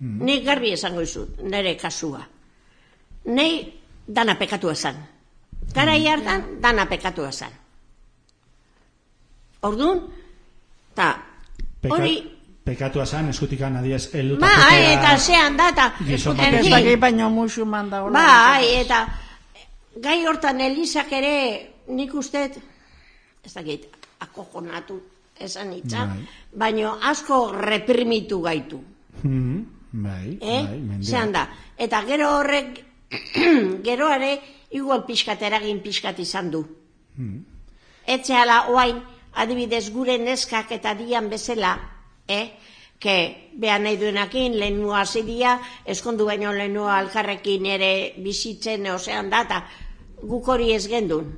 [0.00, 2.20] Nik garbi esango izut, nire kasua.
[3.26, 3.72] Nei
[4.06, 4.96] dana pekatu esan.
[5.74, 7.50] Garai hartan, dana pekatu esan.
[9.62, 10.00] Orduan,
[10.94, 11.25] ta,
[11.88, 12.16] Peka, hori,
[12.66, 16.40] Pekatua zan, eskutikan adiez, helduta ba, jotea- eta zean da, eta, Gizon.
[16.40, 18.00] Ez dakit baino musuman da.
[18.02, 18.12] hola.
[18.18, 19.06] Bai, eta
[20.02, 21.34] gai hortan Elisak ere
[21.88, 22.42] nik uste,
[23.44, 23.86] ez dakit,
[24.20, 25.00] akojonatu
[25.38, 26.26] esan itza, Bai.
[26.52, 28.82] baino asko reprimitu gaitu.
[29.22, 30.62] Mhm, bai, Eh?
[30.66, 31.02] bai.
[31.02, 31.48] Zean da.
[31.78, 32.84] Eta gero horrek,
[33.84, 36.66] gero ere, igual pixkat eragin pixkat izan du.
[37.16, 37.44] Mhm.
[38.06, 39.02] Etxeala oain,
[39.36, 41.76] adibidez gure neskak eta dian bezala,
[42.28, 42.46] eh?
[42.98, 43.16] ke
[43.60, 47.90] behan nahi duenakin, lehenua hasi dia, eskondu baino lehenua alkarrekin ere
[48.24, 49.62] bizitzen, osean da, eta
[50.22, 51.34] guk hori ez gendun.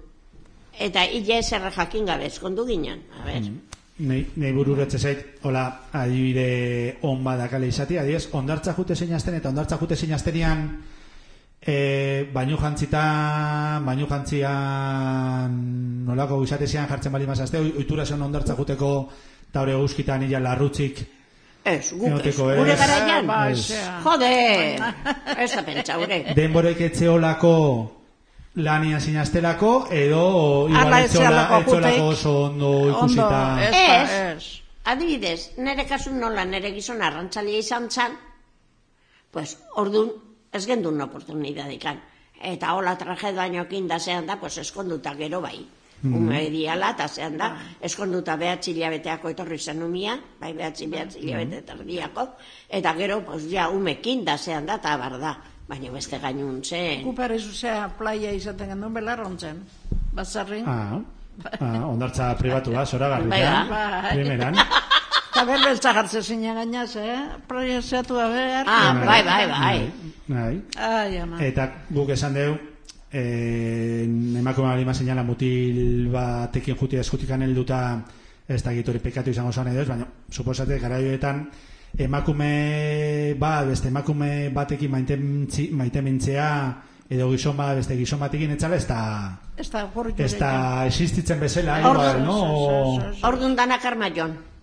[0.79, 3.03] Eta illa eserra jakin gabe eskondu ginen.
[3.19, 3.51] A ber,
[3.99, 9.79] Nei, nei bururetze zait, hola, adibide on badakale izati, adiez, ondartza jute zeinazten eta ondartza
[9.81, 10.69] jute zeinaztenian
[11.69, 13.03] e, baino jantzita,
[13.85, 15.53] baino jantzian
[16.09, 18.93] nolako izate zian jartzen bali mazazte, oitura zen ondartza juteko
[19.51, 21.03] eta hori guzkitan ila larrutzik
[21.69, 22.37] ez, guk ez.
[22.39, 23.43] Gure garaian, Ba,
[24.05, 24.31] jode,
[25.45, 26.19] ez da pentsa, gure.
[26.39, 27.53] denborek etzeolako
[28.65, 30.23] lanian zinaztelako edo
[30.71, 32.01] igual etzeolako juteik.
[32.03, 33.43] oso ondo ikusita.
[33.69, 34.55] ez.
[34.89, 38.17] Adibidez, nire kasun nola nire gizon arrantzalia izan zan,
[39.31, 40.09] pues, ordun
[40.59, 42.01] ez gendun oportunidadikan.
[42.39, 45.67] Eta hola traje baino da zean da, pues, eskonduta gero bai.
[46.05, 51.59] Ume diala, eta zean da, eskonduta behatzi hilabeteako etorri zen umia, bai behatzi behatzi hilabete
[51.59, 52.29] etorriako,
[52.69, 55.37] eta gero, pues, ja, umekin da zean da, eta bar da.
[55.69, 57.03] Baina beste gainun zen.
[57.05, 59.59] Kuper izuzea playa izaten gendun belarrontzen.
[60.15, 60.65] Batzarrin.
[60.67, 61.01] Ah,
[61.61, 63.69] ah, ondartza pribatua, zora Bai, garbitan.
[63.69, 64.15] bai.
[64.15, 64.57] Primeran.
[65.39, 67.19] Eta berbeltza jartzen zinen gainaz, eh?
[67.47, 68.67] Playa zeatu da behar.
[68.67, 69.93] Ah, bai, bai, bai.
[70.27, 70.55] Bai.
[70.75, 71.39] Ai, ama.
[71.47, 72.57] Eta guk esan deu,
[73.13, 74.03] eh,
[74.41, 78.03] emakume bali señala mutil batekin jutia eskutikan helduta
[78.49, 81.49] ez da gitori pekatu izango zan edo baina suposate garaioetan
[81.97, 88.87] emakume ba, beste emakume batekin maitementzi- maitemintzea edo gizon ba, beste gizon batekin etzala ez
[88.89, 92.99] da Ez da ez da existitzen bezala igual, no?
[93.23, 94.31] Ordun danak armaion.
[94.31, 94.58] Hmm.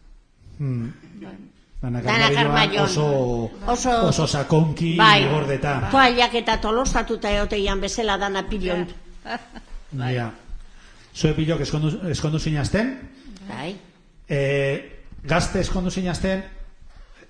[1.81, 2.83] Danak armarioan armaion.
[2.83, 5.87] oso, Oso- oso sakonki Bai, gordeta.
[5.91, 8.87] toallak eta tolostatuta eoteian bezala dana pilion.
[10.11, 10.31] Ja.
[11.15, 12.89] Zue pilok eskondu, eskondu zinazten,
[13.47, 13.75] Bai.
[14.27, 14.39] e,
[15.23, 16.43] gazte eskondu zinazten,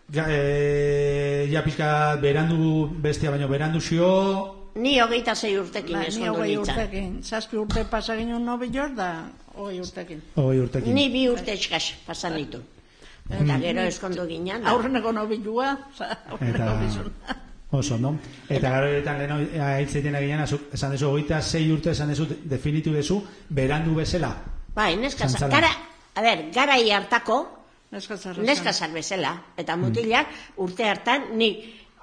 [0.10, 6.08] ga, e, ja pizka berandu bestia baino berandu zio, Ni hogeita zei urtekin Ba, ni
[6.08, 6.76] eskondu hogei nintzen.
[6.76, 7.24] urtekin.
[7.24, 10.22] Zazpi urte pasa ginen nobi jor da, hogei urtekin.
[10.36, 10.94] hogei urtekin.
[10.94, 12.60] Ni bi urte eskas pasan ditu.
[13.30, 14.66] Eta gero eskondu ginen.
[14.68, 15.72] Aurreneko nobilua,
[16.30, 16.64] aurreneko
[17.00, 17.38] Eta
[17.76, 18.14] oso, no?
[18.50, 23.96] Eta garoetan leheno aitzeiten eginan, esan dezu, hogeita zei urte esan dezu, definitu dezu, berandu
[23.98, 24.32] bezala.
[24.76, 25.72] Bai, neska gara,
[26.16, 27.44] a ber, garai hartako,
[27.92, 29.32] Neska zar bezala.
[29.58, 31.50] Eta mutilak urte hartan, ni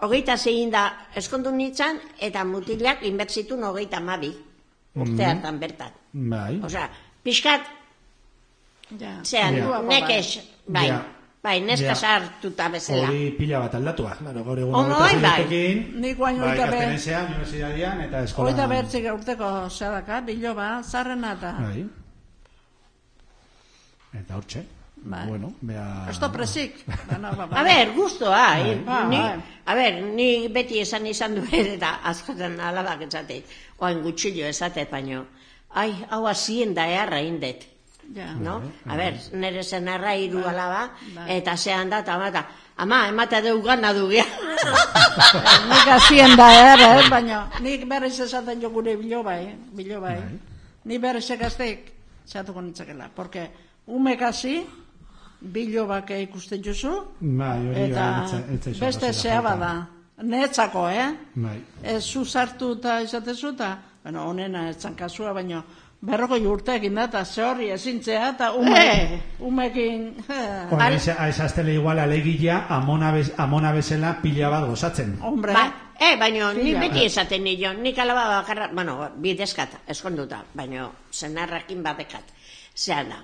[0.00, 4.32] hogeita zein da eskondu nintzen, eta mutilak inbertsitun hogeita mabi.
[4.94, 5.92] Urte hartan bertan.
[6.12, 6.60] Bai.
[6.64, 6.88] Osea,
[7.24, 7.68] pixkat,
[9.00, 9.18] Ja.
[9.24, 9.80] zean, Ja.
[9.82, 11.02] nekez, bai, Ja.
[11.42, 11.94] bai, neska Ja.
[11.94, 13.08] sartuta bezala.
[13.08, 14.16] Hori pila bat aldatua.
[14.18, 15.14] Claro, gaur egun Ono, bai.
[15.16, 18.48] urtekin, Nik guain bai, hogeita be- gaztenezean, universidadian, eta eskola.
[18.50, 21.52] Hogeita behertzik urteko zeadaka, biloba, zarrena eta...
[21.60, 21.84] Bai.
[24.20, 24.64] Eta hortxe.
[25.04, 25.26] Bai.
[25.26, 26.06] Bueno, bea...
[26.20, 26.84] Da presik.
[27.10, 27.48] Ba, ba.
[27.58, 28.76] A ber, guztua, eh?
[28.86, 29.40] Bai, ni, bai.
[29.66, 33.44] a ber, ni beti esan izan duen, eta askotan alabak esatet,
[33.82, 35.24] oain gutxillo esatet, baino,
[35.74, 37.66] ai, hau azien da eharra indet,
[38.14, 38.34] Ja.
[38.34, 38.60] no?
[38.86, 41.26] A ber, nire zenarra hiru alaba, bai.
[41.38, 42.44] eta zehan da, eta amata,
[42.76, 44.26] ama, emata deu gana du gea.
[45.70, 47.08] Nik azien da ere, eh?
[47.10, 49.56] baina nik berriz esaten jo gure biloba, eh?
[49.72, 50.28] biloba, eh?
[50.84, 51.92] Ni berriz egazteik
[52.26, 53.48] zatuko nitzakela, porque
[53.86, 54.60] umek hasi,
[55.42, 59.72] bilobak ikusten juzu, Bai, hori eta bai, etza izan beste zea bada,
[60.22, 61.08] netzako, eh?
[61.34, 61.56] Bai.
[61.82, 63.72] Ez zu sartu eta izatezu eta,
[64.02, 65.62] bueno, honena etzan kasua, baina
[66.02, 69.20] berrogoi urteekin da, eta ze horri ezintzea, eta ume, Eh.
[69.38, 70.88] umekin, eh, Hora,
[71.18, 75.18] aizaztele igual alegila amona, bez, amona bezala pila bat gozatzen.
[75.22, 80.92] hombre, Ba, eh, baino, ni beti esaten nio, nik alaba bakarra, bueno, bidezkat, eskonduta, baino,
[81.12, 82.24] zenarrakin batekat,
[82.74, 83.22] zehan da.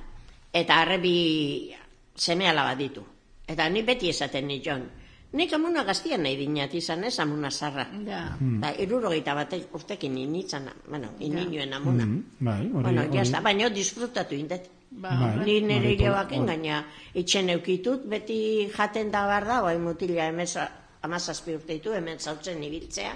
[0.53, 1.75] Eta arrebi
[2.15, 3.05] seme alaba ditu.
[3.47, 4.91] Eta ni beti esaten nion,
[5.39, 7.85] nik amuna gaztian nahi dinat izan ez, amuna zarra.
[8.07, 12.07] ja, Da, irurogeita batek urtekin initzan, bueno, ininuen amuna.
[12.07, 14.69] Mm, bai, hori, Bueno, jazta, baino disfrutatu indet.
[14.91, 15.45] ba, Bai.
[15.47, 16.49] Ni nire hori, ilobaken hori.
[16.49, 20.57] gaina itxen eukitut, beti jaten da bar da, bai mutila emez
[21.03, 23.13] amazazpi urte ditu, hemen zautzen ibiltzea.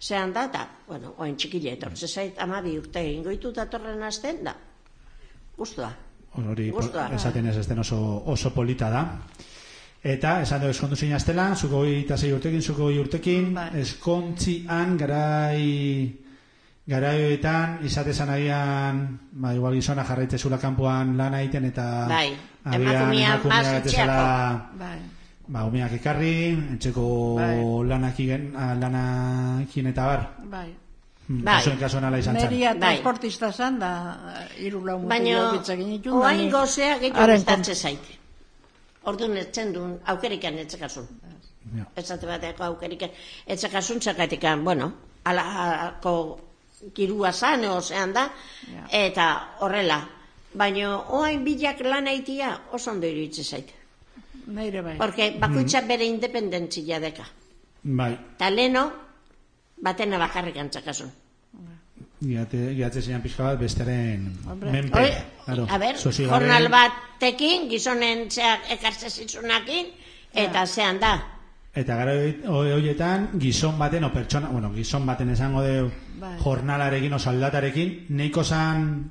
[0.00, 4.54] Zehan da, eta, bueno, oen txikile etortze zait, amabi urte ingoitut atorren azten, da,
[5.56, 5.90] guztua.
[6.38, 6.70] Hori,
[7.16, 9.02] esaten ez ezten oso, oso polita da.
[10.00, 13.68] Eta, esan dugu eskondu zinaztela, zuko eta zei urtekin, zuko goi urtekin, Bai.
[13.82, 16.16] eskontzian garai
[16.88, 19.02] garaioetan, izate zan agian,
[19.32, 22.30] ba, igual gizona jarraitzezula kanpoan lan egiten, eta Bai,
[22.64, 24.98] agian emakumea mas betezala, bai.
[25.46, 26.36] ba, umeak ekarri,
[26.78, 27.04] etxeko
[27.36, 27.58] Bai.
[27.92, 28.46] lanakin,
[28.80, 30.24] lanakin eta bar.
[30.44, 30.70] Bai.
[31.28, 31.58] Hmm, Bai.
[31.60, 32.48] Kasuen kasuan ala izan zen.
[32.48, 32.80] Neria Bai.
[32.80, 33.92] transportista zan da,
[34.58, 38.19] iru lau Baina, mutilio oain gozea gehiago zaite.
[39.08, 41.06] Orduan etzen duen, aukerikan etzekasun.
[41.76, 41.84] Ja.
[41.96, 43.10] Esate bateko aukerikan
[43.46, 44.90] etzekasun txakatikan, bueno,
[45.24, 46.14] alako
[46.96, 48.30] kirua zan, ozean da,
[48.72, 48.86] Ja.
[49.06, 49.26] eta
[49.60, 50.00] horrela.
[50.54, 53.68] Baina, oain bilak lan aitia oso ondo iruditzen zait.
[54.46, 54.96] Neire bai.
[54.98, 57.24] Porque bakoitza bere independentzia deka.
[57.82, 58.90] Bai, Ta leno,
[59.82, 61.10] batena bakarrik antzakasun.
[62.20, 64.70] Giate, giatze zein pixka bat besteren Hombre.
[64.72, 65.04] menpe.
[65.46, 68.26] Claro, a ber, sozigaren- jornal batekin, gizonen
[68.70, 69.86] ekartze zizunakin,
[70.34, 71.14] eta zean da.
[71.74, 72.12] Eta gara
[72.50, 75.90] horietan, gizon baten, o pertsona, bueno, gizon baten esango de
[76.20, 76.36] Bai.
[76.42, 79.10] jornalarekin, oso aldatarekin, neiko zan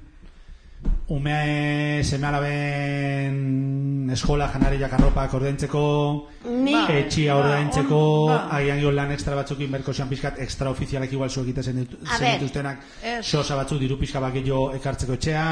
[1.07, 3.78] umea seme alaben
[4.15, 6.85] eskola janariak arropak ordaintzeko, Ni, Ba.
[6.93, 8.37] etxia Ba, ordaintzeko, ba.
[8.57, 12.79] agian gio lan extra batzuk inberko zean pixkat, extra ofizialak igual zuek egiten dituztenak,
[13.21, 15.45] sosa batzuk diru pixka bat gehiago ekartzeko etxea,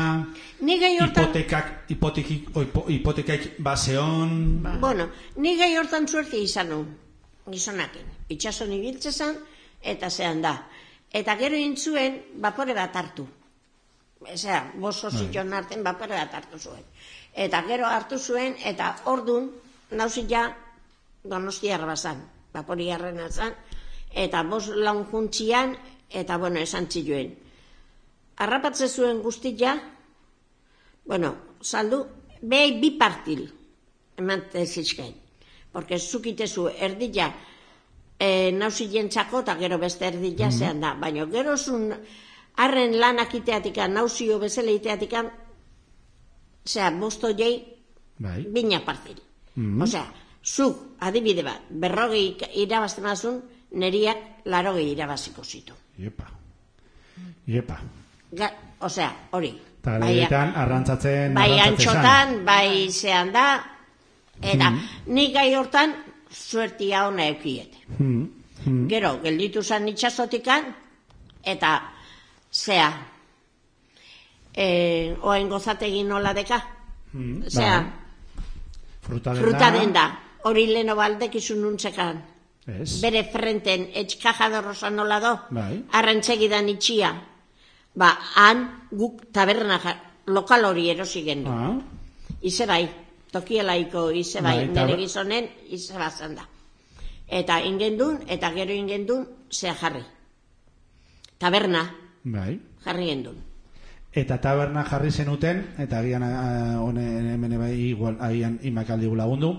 [0.62, 4.78] ni gehi hortan, hipotekak, hipotekik, hipo, hipotekaik baseon, Ba.
[4.80, 6.88] bueno, ni gehi hortan suerte izan nun,
[7.50, 8.06] gizonakin.
[8.30, 9.36] Itxason ibiltze zan,
[9.82, 10.56] eta zean da.
[11.14, 13.28] Eta gero intzuen, bapore bat hartu.
[14.20, 16.82] Osea, boso ziton arten bapore bat hartu zuen.
[17.38, 19.52] Eta gero hartu zuen, eta ordun
[19.94, 20.48] nauzi ja,
[21.24, 22.24] donostiarra bazan,
[22.54, 23.54] baporiarrena zan,
[24.14, 25.76] eta bos laun juntzian,
[26.10, 27.36] eta bueno, esan txiluen.
[28.42, 29.76] Arrapatze zuen guztia,
[31.06, 32.04] bueno, saldu,
[32.42, 33.48] behai bi partil,
[34.18, 35.14] eman zizkain.
[35.72, 37.32] Porque zukitezu erdila
[38.20, 40.94] e, nauzi jentzako eta gero beste erdila zean da.
[40.96, 41.92] Baina gero zun
[42.58, 45.30] arren lanak iteatikan, nauzio bezala iteatikan,
[46.68, 47.58] zera, bosto jei,
[48.20, 49.20] bai, bina partil.
[49.82, 50.06] Osea,
[50.44, 53.40] zuk, adibide bat, berrogei irabazten mazun,
[53.72, 55.74] neriak larogei irabaziko zitu.
[55.98, 56.28] Iepa.
[57.48, 57.80] Iepa.
[58.38, 58.52] Ga,
[58.86, 59.54] osea, hori.
[59.88, 63.46] Eta galetan arrantzatzen bai arrantzatzen antxotan, bai zean da,
[64.42, 64.72] eta
[65.08, 65.94] nik gai hortan
[66.30, 67.86] suertia ona eukiete.
[67.98, 68.26] Hmm.
[68.66, 68.88] Hmm.
[68.92, 70.68] Gero, gelditu zan itxasotikan,
[71.44, 71.72] eta
[72.52, 72.90] zea,
[74.58, 76.58] e, oain gozategin nola deka,
[77.14, 77.44] Hmm.
[77.48, 79.20] zea, Bai.
[79.40, 79.94] Fruta denda.
[79.94, 82.18] da, hori leno baldek izun nuntzekan,
[82.68, 83.00] Ez.
[83.02, 85.84] bere frenten etxkajadorrosa nola do, Bai.
[85.92, 87.14] arrantzegidan itxia,
[87.96, 91.50] ba, han guk taberna ja- lokal hori erosi gendu.
[91.50, 91.78] Ah.
[92.42, 92.90] Ize bai,
[93.32, 96.48] tokielaiko ize bai, Bai, nire gizonen ize bazan da.
[97.28, 100.04] Eta ingendun, eta gero ingendun, zea jarri.
[101.38, 101.86] Taberna,
[102.24, 102.60] Bai.
[102.84, 103.38] jarri gendun.
[104.18, 109.52] Eta taberna jarri zenuten, eta agian ah, honen hemen bai igual agian imakaldi lagundu.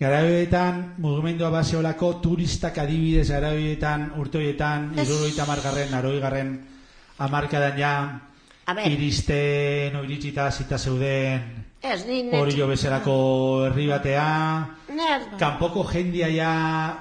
[0.00, 5.04] Garabietan mugimendua baseolako turistak adibidez garabietan urte horietan, Ez.
[5.04, 6.54] iruroita margarren, aroi garren,
[7.18, 7.92] amarkadan ja,
[8.66, 11.42] A ber, iristen, oiritsita zita zeuden,
[11.86, 13.12] ez, ni hori net, jo bezalako
[13.68, 14.24] herri batea,
[14.90, 16.48] net, Kanpoko jendia ja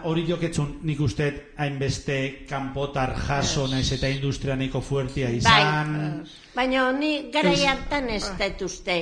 [0.05, 6.21] hori joketzun nik uste hainbeste kanpotar jaso naiz eta industria nahiko fuertia izan.
[6.55, 7.65] baina ni garai Ez.
[7.71, 8.99] hartan ez detuzte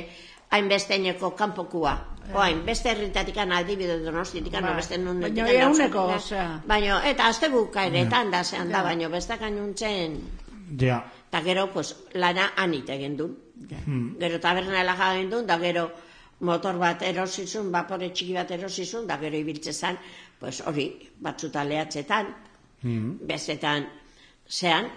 [0.52, 1.98] hainbesteineko kanpokua.
[2.34, 4.70] Oain, beste herritatikan adibide donostietikan, Bai.
[4.72, 6.16] no beste nun Baina detikan ehuneko, nauzutina.
[6.16, 6.62] osea.
[6.68, 10.16] Baina, eta azte bukaeretan da zean da, baina beste gainuntzen,
[10.80, 11.04] Ja,
[11.34, 13.34] eta gero, pues, lana anit egin duen.
[14.20, 15.88] Gero tabernela jagen duen, da gero
[16.46, 19.98] motor bat erosizun, bapore txiki bat erosizun, da gero ibiltze zan,
[20.38, 20.86] pues hori,
[21.26, 22.30] batzuta lehatzetan,
[23.26, 23.88] bestetan,
[24.46, 24.92] zean,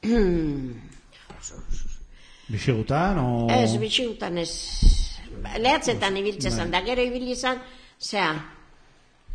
[2.48, 3.28] bixigutan o...
[3.52, 4.48] Ez, bitxigutan ez.
[5.60, 7.60] Lehatzetan ibiltze zan, da gero ibili zan,
[8.00, 8.32] zea,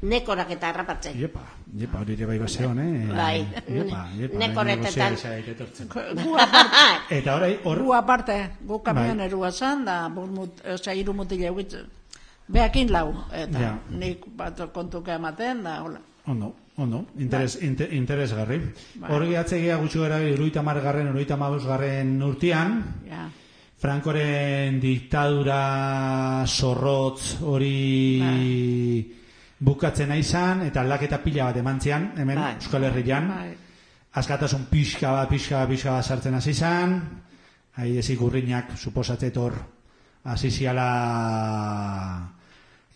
[0.01, 1.15] nekorak eta harrapatzen.
[1.17, 1.41] Iepa,
[1.73, 3.05] iepa, hori ere bai baseon, eh?
[3.15, 3.39] Bai.
[3.67, 4.37] Iepa, iepa.
[4.37, 5.15] Nekoretetan.
[6.23, 7.81] Gu aparte, Eta orai, hor...
[7.83, 9.25] gu aparte, gu kamion Bai.
[9.25, 11.87] erua zan, da, bur mut, osea, iru mutile egitzen.
[12.47, 13.73] Beakin lau, eta Ja.
[13.89, 15.99] nik bat kontuka ematen, da, hola.
[16.27, 18.61] Ondo, ondo, interes, inte, interesgarri.
[18.95, 19.11] Bai.
[19.11, 23.29] Hor gehatzea gutxu gara, iruita margarren, iruita garren urtian, Ja,
[23.77, 29.16] Frankoren diktadura zorrotz hori
[29.59, 32.53] bukatzen izan eta aldaketa pila bat emantzian, hemen Bai.
[32.61, 33.27] Euskal Herrian.
[33.27, 33.55] bai,
[34.17, 37.01] Askatasun pixka bat, pixka bat, pixka bat sartzen hasi izan.
[37.77, 39.53] Hai ezik urriñak suposatzet hor
[40.23, 40.87] hasi ziala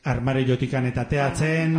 [0.04, 1.78] armare jotikan eta teatzen,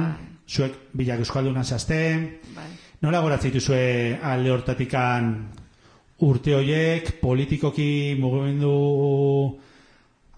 [0.49, 2.41] zuek bilak euskalduna zazte.
[2.55, 2.69] bai.
[3.03, 5.33] Nola goratzen dituzue alde hortatikan
[6.23, 9.59] urte hoiek, politikoki mugimendu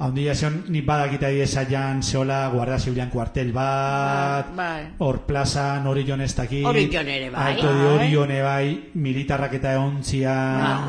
[0.05, 4.87] handia zion, ni badakita esaian zehola guardia zibilan kuartel bat, Bai.
[4.99, 7.55] hor plazan hori jon ez dakit, Orion ere bai.
[7.57, 8.17] di Bai.
[8.17, 10.35] hori bai, militarrak eta eontzia,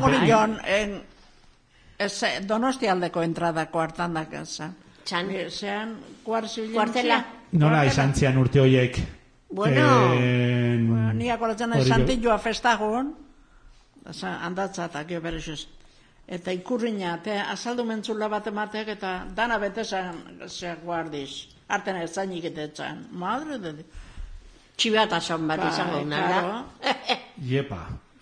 [0.02, 0.98] Hori joan, en,
[1.98, 4.72] ez, donosti aldeko entradako hartan da gaza.
[5.04, 5.28] Txan.
[5.50, 5.96] Zean.
[6.24, 7.24] Kuartela.
[7.52, 8.98] nola izan zian urte hoiek?
[9.48, 10.12] Bueno.
[10.14, 13.14] En- Ni akoratzen hori jo- santilloa festagon,
[14.06, 15.68] Asa, handatza eta gio berezuz.
[16.26, 21.46] Eta ikurriña, te azaldu mentzula bat ematek, eta dana bete zan, zeak guardiz.
[21.68, 23.06] Arten ez zainik eta etzan.
[23.12, 23.72] Madre de...
[24.76, 26.64] Txibatasun bat Bai, izango claro.
[27.52, 27.78] Iepa,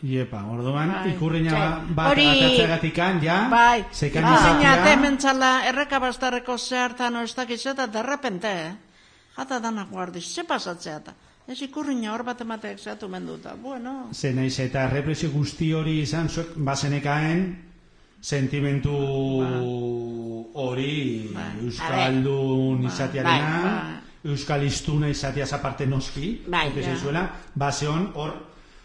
[0.07, 0.45] iepa.
[0.53, 1.11] Orduan, Bai.
[1.15, 1.95] ikurriña Bai.
[1.97, 7.87] bat Hori- atatzeagatikan, ja, Bai, zekan te izatea, mentzala erreka bastarreko zehartan ez dakiz eta
[7.87, 8.73] derrepente, eh?
[9.37, 11.15] Jata dana guardiz, ze pasatzea eta.
[11.49, 13.55] Ez ikurriña hor bat ematek zehatu menduta.
[13.61, 17.43] Bueno, ze naiz eta represio guzti hori izan zuek bazenekaen
[18.25, 18.95] sentimentu
[20.55, 21.51] hori Bai.
[21.67, 24.33] euskaldun izatiarena, Bai.
[24.33, 27.27] euskal iztuna izatiaz aparte noski, Bai, ja.
[27.55, 28.33] baseon hor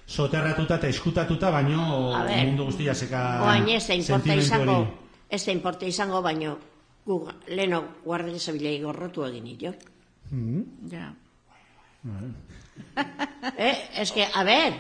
[0.10, 1.86] soterratuta eta eskutatuta, baino
[2.26, 4.78] ber, mundu guztia zeka Oain ez da importa sentimentu izango,
[5.30, 6.58] ez da importa izango, baino
[7.06, 9.74] gu leno guardia zabilei gorrotu egin jo.
[10.92, 11.14] ja.
[13.58, 14.74] Eh, es que, a ver,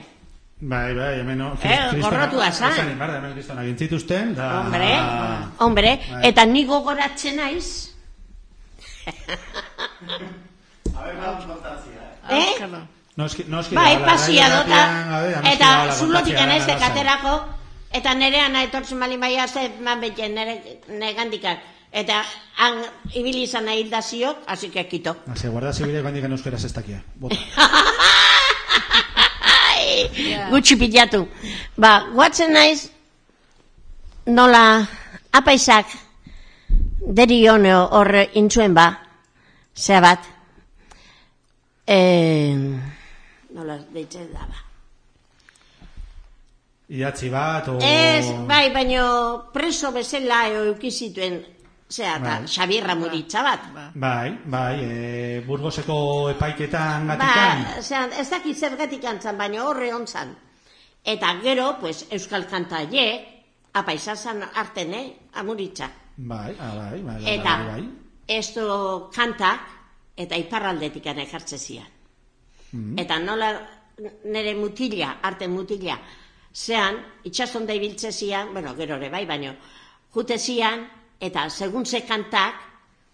[0.61, 2.73] Bai, bai, hemen no, Eh, gorrotua zan.
[2.73, 4.49] Esan, barda, hemen kristona gintzituzten, da...
[4.59, 4.89] hombre,
[5.63, 6.23] hombre, Bai.
[6.27, 7.95] eta ni gogoratzen naiz,
[12.29, 12.51] eh?
[12.51, 12.81] Auskalo.
[13.15, 14.81] Noski, noski, Bai, pasia dota,
[15.51, 16.79] eta zulotik kontatzea anez da, lasai.
[16.87, 17.33] katerako,
[17.99, 21.59] eta nere ana etortzen bali maia ze man bete nere negandikak.
[21.91, 22.21] Eta
[22.61, 22.83] han
[23.17, 25.15] ibili izan nahi da ziok, así que kito.
[25.27, 27.01] Hase, guarda zibilek bandik euskeraz ez dakia.
[30.19, 30.49] Bota.
[30.51, 31.25] Gutxi pilatu.
[31.77, 32.89] Ba, guatzen naiz,
[34.27, 34.63] nola
[35.31, 35.85] apaisak
[36.99, 38.87] deri hone hor intzuen ba,
[39.75, 40.25] zea bat,
[41.87, 41.99] e,
[43.55, 44.65] nola deitzen da ba.
[46.89, 47.77] Idatzi bat, o...
[47.85, 49.05] Ez, bai, baino
[49.53, 51.37] preso bezala eukizituen,
[51.89, 52.47] zea, eta Bai.
[52.47, 53.61] Xabierra muritza bat.
[53.95, 57.63] Bai, bai, e, Burgoseko epaiketan gatikan.
[57.63, 60.35] Ba, zera, ez dakit zergatik antzan, baina horre ontzan.
[61.03, 63.07] Eta gero, pues, Euskal Kanta je,
[63.73, 65.89] apaisazan arten, eh, amuritza.
[66.17, 67.89] Bai, ah, bai, bai, bai, Eta, bai, bai.
[68.27, 69.61] esto kantak,
[70.15, 71.87] eta iparraldetik ekartze zian.
[72.97, 73.53] Eta nola
[74.25, 75.97] nere mutila, arte mutila,
[76.53, 79.55] zean, itxaston da ibiltze zian, bueno, gero ere bai, baino,
[80.13, 80.87] jute zian,
[81.19, 82.55] eta segun ze kantak,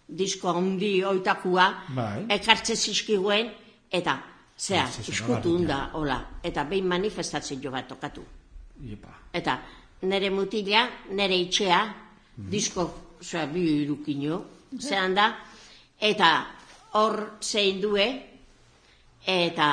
[0.07, 2.25] disko handi oitakua, Bai.
[2.29, 3.49] ekartze zizkiguen,
[3.91, 4.19] eta,
[4.57, 8.23] zea, iskutu ez, da, hola, eta behin manifestatzen jo bat tokatu.
[8.85, 9.13] Iepa.
[9.33, 9.57] Eta
[10.03, 11.81] nere mutila, nere itxea,
[12.35, 12.85] disko,
[13.19, 14.43] osea, bi irukino,
[14.79, 15.31] zehan da,
[15.99, 16.31] eta
[16.93, 18.05] hor zein due,
[19.25, 19.69] eta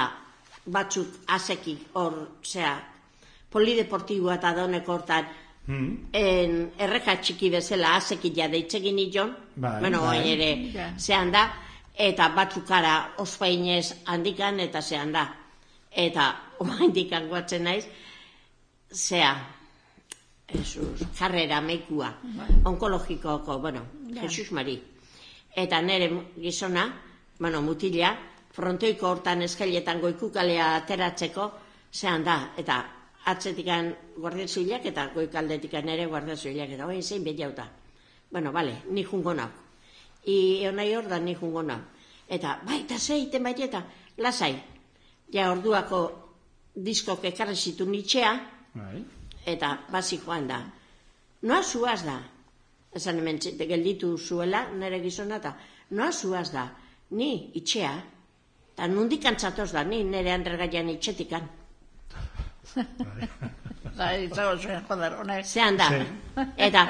[0.65, 2.73] batzuk azeki hor, zea,
[3.53, 5.29] polideportiboa eta doneko hortan,
[5.67, 6.09] Hmm.
[6.13, 10.09] en, erreka txiki bezala azeki ja deitzegin nion, Bai, bueno, bai.
[10.19, 10.89] orain ere Ja.
[10.99, 11.53] zehan da,
[11.95, 15.27] eta batzukara ospainez handikan eta zehan da.
[15.93, 17.85] Eta oaindikan guatzen naiz,
[18.93, 19.37] zea,
[20.53, 22.13] Jesus, jarrera meikua,
[22.65, 23.87] onkologikoko, bueno,
[24.21, 24.83] Jesus Mari.
[25.57, 26.11] Eta nere
[26.41, 26.89] gizona,
[27.39, 28.17] bueno, mutila,
[28.53, 31.51] frontoiko hortan eskailetan goikukalea ateratzeko,
[31.93, 32.85] zehan da, eta
[33.25, 37.69] atzetikan guardia zibilak eta goikaldetikan ere guardia zibilak, eta oain zein behiauta.
[38.31, 39.49] Bueno, vale, ni jungo nau.
[40.27, 41.79] I onai hor da ni jungo nau.
[42.29, 43.85] Eta, bai, eta ze iten bai eta,
[44.17, 44.55] lasai.
[45.33, 46.01] Ja, orduako
[46.75, 48.33] diskok ekarri zitu nitxea,
[48.75, 49.05] Bai.
[49.47, 50.63] eta basi joan da.
[51.43, 52.21] Noa zuaz da.
[52.95, 55.57] Esan hemen gelditu zuela, nire gizona, eta
[55.91, 56.69] noa zuaz da.
[57.11, 57.93] Ni itxea,
[58.73, 61.49] eta nundik antzatoz da, ni nire andregaian itxetikan.
[63.99, 65.45] Bai, zago zuen, joder, honek.
[65.47, 65.89] Zehan da.
[65.93, 66.47] Sí.
[66.57, 66.87] Eta,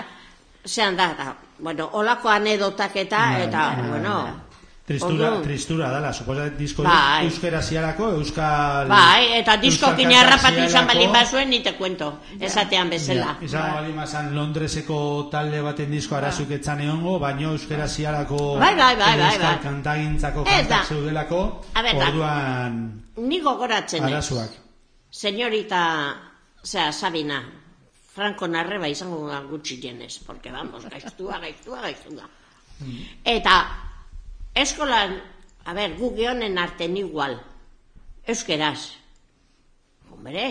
[0.65, 4.17] zehan da, eta, bueno, olako anedotak eta, Bai, eta, bai, bueno,
[4.85, 7.25] Tristura, orduan- tristura dala, suposa disko Bai.
[7.27, 8.89] euskera ziarako, euskal...
[8.91, 11.13] Bai, eta diskokin kanta izan balin ziarako.
[11.13, 12.09] bazuen, ni te kuento,
[12.41, 13.37] esatean bezala.
[13.41, 18.75] Ja, izan bali mazan Londreseko talde baten disko arazuk etzan egongo, baino euskera ziarako Bai,
[18.75, 19.55] bai, bai, bai, bai.
[19.63, 21.43] kantagintzako kantak zeudelako,
[21.95, 22.83] orduan
[23.17, 24.51] Ni gogoratzen arazuak.
[25.13, 26.17] Señorita,
[26.63, 27.45] osea, Sabina,
[28.15, 32.29] Franco Narreba izango da gutxi jenez, porque vamos, gaiztua, gaiztua, gaiztua.
[33.23, 33.57] Eta,
[34.57, 35.19] eskolan,
[35.69, 37.37] a ber, gu gehonen arten igual,
[38.25, 38.97] euskeraz.
[40.09, 40.47] Hombre,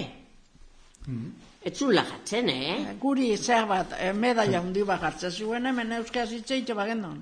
[1.65, 2.95] ez zula jatzen, eh?
[3.01, 7.17] Guri zer bat, eh, medaia hundi bat jartzen zuen, hemen euskaz itxeitxe bagendon.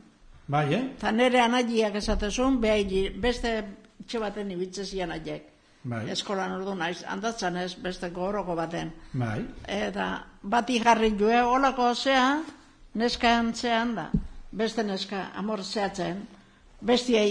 [0.47, 0.83] Bai, eh?
[0.97, 2.83] Eta nire anaiak esatezun, behai,
[3.15, 3.55] beste
[4.03, 5.48] etxe baten ibitze zian aiek.
[5.83, 8.91] Bai, Eskolan ordu naiz, handatzen ez, beste goroko baten.
[9.13, 9.45] bai.
[9.67, 12.41] Eta bati jarri jue, holako zea,
[12.95, 14.09] neskan zean da.
[14.51, 16.27] Beste neska, amor zehatzen.
[16.81, 17.21] Bestia,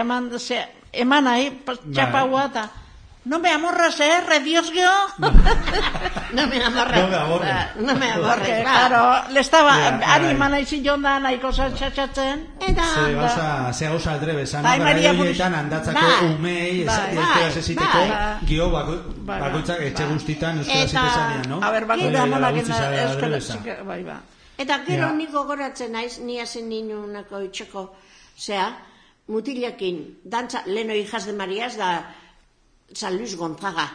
[0.00, 1.76] eman, ze, eman nahi, Bai.
[1.94, 2.68] txapaua eta
[3.28, 4.88] No me amorras, eh, rediosgio.
[6.32, 7.00] No me amorres.
[7.02, 7.54] No me amorres.
[7.54, 8.70] Ba, No me Porque, amorres, ba.
[8.88, 10.34] claro, le estaba, Ja, ari bai.
[10.36, 12.38] mana izin jonda, nahiko zatxatxatzen.
[12.68, 16.26] Eta, Ze gauza, ze gauza aldrebe, esan Bai, Maria horietan Buruz- andatzako Bai.
[16.34, 17.16] umei, Bai.
[17.16, 18.46] euskaraz esiteko, Bai.
[18.46, 18.92] gio bako,
[19.28, 19.86] Bai, bakoitzak bai.
[19.88, 21.60] etxe guztitan euskaraz Eta- itezanean, no?
[21.62, 23.54] A ber, bako Hori da dela monak gutxi zara euskara, aldrebesa.
[23.54, 24.16] txike- bai, ba.
[24.58, 25.12] eta gero Ja.
[25.12, 27.94] nik gogoratzen naiz, ni hazen ninunako itxeko,
[28.36, 28.68] zea,
[29.28, 32.04] mutilekin, dantza, leno hijas de Marias da
[32.92, 33.88] San Luis Gonzaga,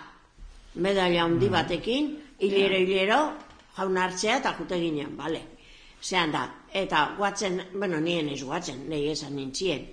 [0.76, 3.34] medalla handi batekin, hilero, hilero,
[3.78, 5.42] jaun hartzea eta jute ginen, bale.
[6.04, 9.88] Zean da, eta guatzen, bueno, nien ez guatzen, nahi esan nintzien,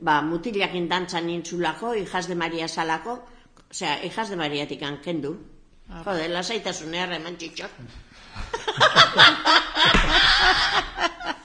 [0.00, 3.18] ba, mutilakin dantza nintzulako, hijas de Maria salako,
[3.70, 5.36] osea, hijas de Mariatik kendu.
[6.04, 7.68] Jode, lasaitasun erre eman txitxor.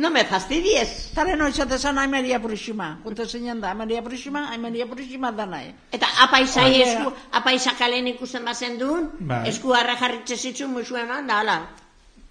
[0.00, 1.10] No me fastidies.
[1.14, 2.86] Tare no izatezan ai Maria Purisima.
[3.04, 5.74] Gunte zinen da, Maria Purisima, ai Maria Purisima da nahi.
[5.92, 6.86] Eta apaisai Oie.
[6.86, 9.42] esku, apaisa kalen ikusten bazen duen, Bai.
[9.52, 11.58] esku harra jarritxe zitzun musu eman, da, hala.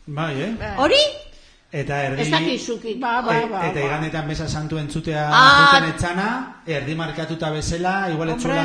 [0.08, 0.52] Bai, eh?
[0.82, 1.02] Hori?
[1.72, 2.22] Eta erdi...
[2.26, 2.96] Ez dakizuki.
[2.98, 3.60] Ba, ba, Bai, ba.
[3.68, 3.86] eta ba.
[3.86, 5.84] igandetan besa santu entzutea Ah.
[5.94, 6.30] etzana,
[6.66, 8.64] erdi markatuta bezala, igual etzula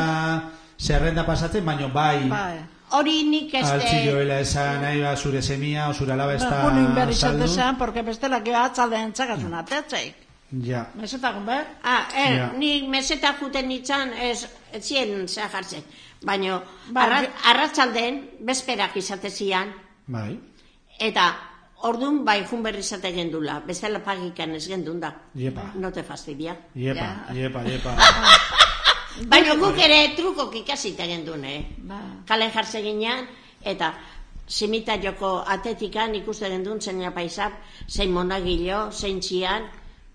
[0.81, 2.57] zerrenda pasatzen, baino bai, Bai.
[2.95, 4.03] Hori nik altzi este...
[4.11, 7.45] joela esan, nahi ba, zure semia, o zure alaba ez da Ba, Junin behar saldu.
[7.45, 10.15] izatezan, porque bestela gero atzalde entzakazun atetzeik.
[10.63, 11.67] Ja, Mesetakun behar?
[11.83, 12.53] Ah, eh, Ja.
[12.57, 15.83] ni meseta juten nitzan, ez, ez zien zea jartzen.
[16.23, 16.61] Baina,
[16.93, 19.73] Ba, arra, arratzalden, bezperak izatezian,
[20.07, 20.39] bai,
[21.01, 21.33] eta
[21.85, 25.11] ordun bai jun berri izate gendula, bestela pagikan ez gendun da.
[25.35, 25.73] Iepa.
[25.75, 26.55] No te fastidia.
[26.75, 27.97] iepa, iepa, iepa.
[29.23, 31.61] Baina guk ere trukok ikasite gendun, eh?
[31.87, 32.01] Ba.
[32.27, 33.29] Kalen jartze ginean,
[33.63, 33.93] eta
[34.47, 37.53] simita joko atetikan ikuste gendun zein apaisap,
[37.89, 39.69] zein monagilo, zein txian,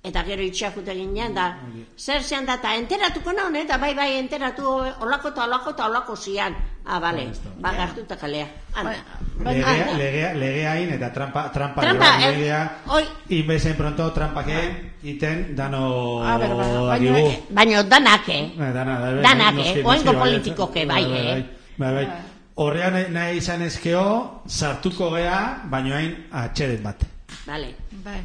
[0.04, 1.58] eta gero itxea jute ginean, da,
[2.00, 4.64] zer zean da, eta enteratuko naun, eta bai bai enteratu
[5.04, 6.56] olako eta olako eta olako zian.
[6.86, 7.28] Ah, bale,
[7.60, 8.48] ba, gartuta kalea.
[8.84, 8.98] Bai,
[9.40, 13.04] Legea, legea, legeain eta trampa, trampa, Trampa, bai, eh, legea, oi.
[13.30, 17.44] inbezen pronto trampake, iten, dano A ber, ba, baina- dakigu.
[17.50, 18.52] Baina danak, eh?
[18.56, 19.84] Eh, dana, da, bai, Danak, noski, eh?
[19.84, 21.46] noski, Oengo bai, politikoke bai, eh?
[21.78, 22.08] Bai, bai.
[22.56, 27.04] Horrean nahi- nahi izan ezkeo, sartuko gea, baino hain atxeden bat.
[27.46, 27.76] Vale.
[28.04, 28.20] Bai.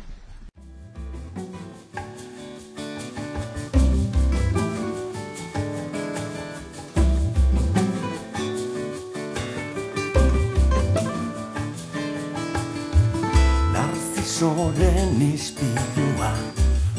[13.72, 16.32] Narzisoren ispilua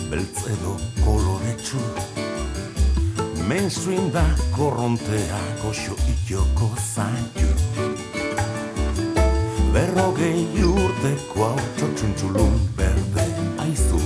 [0.10, 0.76] Beltz edo
[1.06, 1.82] koloretsu
[3.48, 4.26] Mainstream da
[4.58, 7.46] korrontea Goxo itoko zaitu.
[9.74, 13.35] Berrogei urteko hau txotxuntxulun berde
[13.66, 14.00] aizu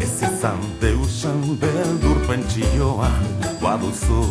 [0.00, 3.10] Ez izan deusan beldur pentsioa
[3.62, 4.22] baduzu.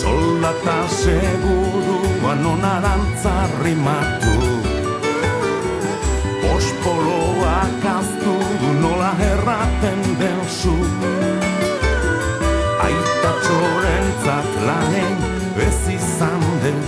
[0.00, 4.36] Soldata segurua non arantza rimatu.
[6.54, 8.36] Ospoloak aztu
[8.82, 10.76] nola erraten delzu
[12.86, 15.16] Aita txorentzat lanen
[15.68, 16.80] ez izan den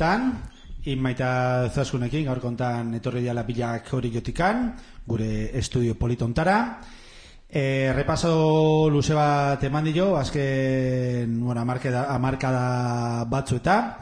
[0.00, 0.32] hueltan,
[0.88, 4.72] inmaita zaskunekin, gaur kontan etorri diala pilak hori jotikan,
[5.06, 6.80] gure estudio politontara.
[7.50, 13.98] E, repaso luze bat eman dio, azken, bueno, amarkada, amarkada batzu eta,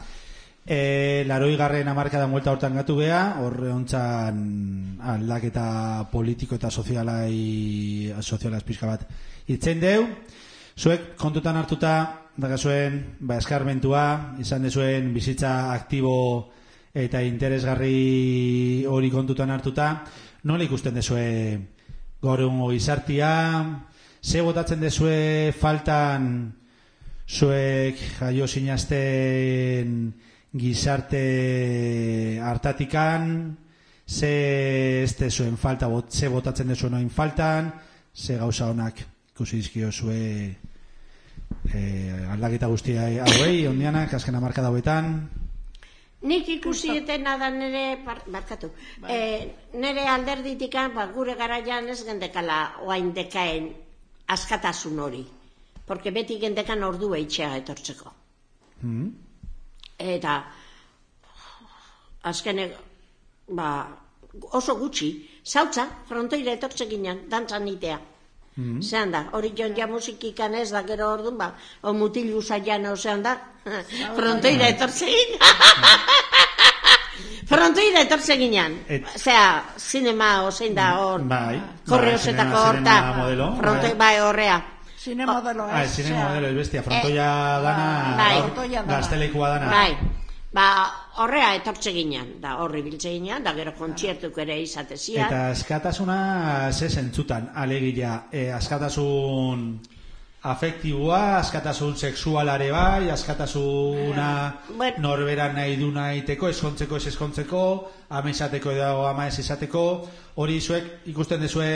[0.65, 8.63] e, laroi garren amarkada muelta hortan gatu gea, horre hontzan aldaketa politiko eta sozialai, sozialaz
[8.63, 9.09] pixka bat
[9.49, 10.05] itzen deu,
[10.79, 16.53] Zuek kontutan hartuta, dakazuen, ba, eskarmentua, izan dezuen bizitza aktibo
[16.95, 19.91] eta interesgarri hori kontutan hartuta,
[20.47, 21.27] nola ikusten dezue
[22.23, 23.33] gaur egungo gizartia,
[24.23, 26.31] ze botatzen dezue faltan
[27.29, 29.99] zuek jaio sinazten
[30.55, 33.59] gizarte hartatikan,
[34.07, 37.75] ze ez dezuen falta, bot, ze botatzen dezuen oin faltan,
[38.15, 39.03] ze gauza honak
[39.35, 40.68] ikusi dizkio zue
[41.75, 45.29] e, aldaketa guztia hauei, ondianak, azken amarka dauetan,
[46.21, 48.73] Nik ikusi etena da nire, bar, barkatu,
[49.07, 49.19] e,
[49.79, 53.69] nire alderditikan, ba, gure garaian ez gendekala oain dekaen
[54.27, 55.23] askatasun hori.
[55.87, 58.11] Porque beti gendekan ordu eitxea etortzeko.
[59.99, 60.35] Eta
[62.23, 62.75] azkenek,
[63.55, 63.71] ba,
[64.59, 65.13] oso gutxi,
[65.47, 67.29] zautza, frontoira etortze ginen,
[68.59, 68.89] dantzan nitea.
[68.91, 71.53] Zehan da, hori jon ja musikikan ez da gero orduan, ba,
[71.83, 73.37] o mutilu zaian zehan da,
[74.17, 75.41] frontoira etortze ginen.
[77.49, 78.79] frontoira etortze ginen.
[78.89, 83.99] Et- Osea, zinema ozein da hor, bai, korreosetako bai, horta, zinema modelo, frontoi, bai.
[83.99, 84.63] bai, horrea.
[84.99, 85.95] Zine modelo Ah, ez.
[85.95, 88.43] ziren osea, modelo ez bestia, frontoia dana, bai.
[88.87, 89.71] gaztelekua dana.
[89.71, 89.97] Bai,
[90.53, 90.67] ba,
[91.19, 95.27] horrea etortze ginen, da horri biltze ginen, da gero kontziertuk ere izatezia.
[95.27, 96.19] Eta askatasuna
[96.73, 99.81] ze zentzutan, alegia, e, askatasun
[100.49, 104.29] afektiboa, askatasun sexualare bai, askatasuna
[104.77, 104.97] Bueno.
[104.99, 107.63] norbera nahi du nahiteko, eskontzeko ez eskontzeko,
[108.11, 111.71] ama izateko edo ama ez izateko, hori zuek ikusten dezue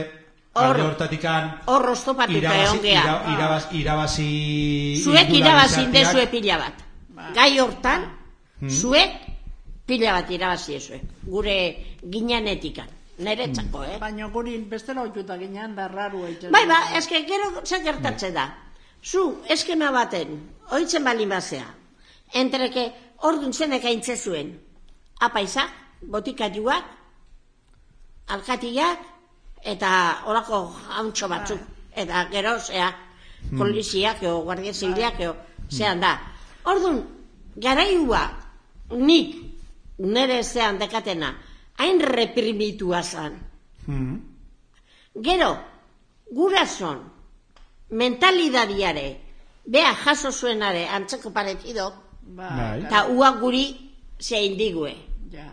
[0.55, 3.03] Hor- hortatikan Hor oztopatuta irabazi, egon gea.
[3.03, 6.83] ira, irabaz, irabazi Zuek irabazi irudalizatiak- dezue pila bat.
[7.35, 8.05] Gai hortan,
[8.69, 9.32] zuek
[9.87, 11.01] pila bat irabazi dezue.
[11.27, 11.57] Gure
[12.03, 12.89] ginanetikan.
[13.23, 13.99] Neretzako, eh?
[14.01, 16.25] Baina guri bestela oituta ginen da raru.
[16.51, 18.49] Bai, ba, eske gero zer gertatzen da.
[19.03, 20.39] Zu, eskema baten,
[20.71, 21.67] oitzen bali bazea.
[22.35, 22.87] Entreke,
[23.29, 24.53] ordun zenek aintze zuen.
[25.21, 25.71] Apaizak,
[26.11, 26.85] botikatuak,
[28.35, 29.05] alkatiak,
[29.63, 29.93] eta
[30.27, 30.65] olako
[30.97, 31.61] hauntxo batzuk.
[31.95, 32.89] Eta gero, zea,
[33.59, 35.35] poliziak, o guardia zibilak, o,
[35.71, 36.17] zean da.
[36.65, 37.03] Ordun,
[37.57, 38.23] garaiua,
[38.97, 39.37] nik,
[39.99, 41.35] nere zean dekatena,
[41.79, 43.33] hain reprimitua zan.
[43.87, 44.21] Mhm.
[45.23, 45.59] Gero,
[46.31, 46.99] gurason,
[47.91, 49.21] mentalidadiare,
[49.67, 52.81] bea jaso zuenare antzeko paretido, Bai.
[52.85, 54.97] eta ua guri zein digue,
[55.33, 55.49] Ja.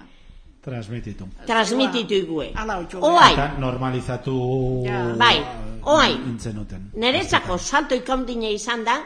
[0.61, 1.25] Transmititu.
[1.47, 2.53] transmititu igue.
[3.01, 5.15] Oai, Eta normalizatu Ja.
[5.17, 5.39] Bai,
[5.83, 6.11] oai.
[6.13, 6.91] intzenuten.
[6.95, 9.01] niretzako salto ikaundine izan da,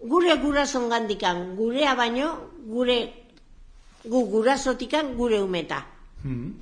[0.00, 3.23] gure gurason gandikan, gurea baino, gure,
[4.04, 5.86] gu gurasotikan gure umeta.
[6.22, 6.52] Mhm.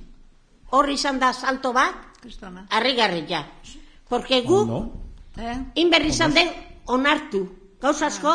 [0.71, 1.95] Hor izan da salto bat,
[2.69, 3.45] harrigarri ja.
[4.09, 4.91] Porque gu, Ondo.
[5.37, 5.57] Eh?
[5.75, 6.49] inberri izan den
[6.85, 7.47] onartu.
[7.81, 8.33] Gauz asko,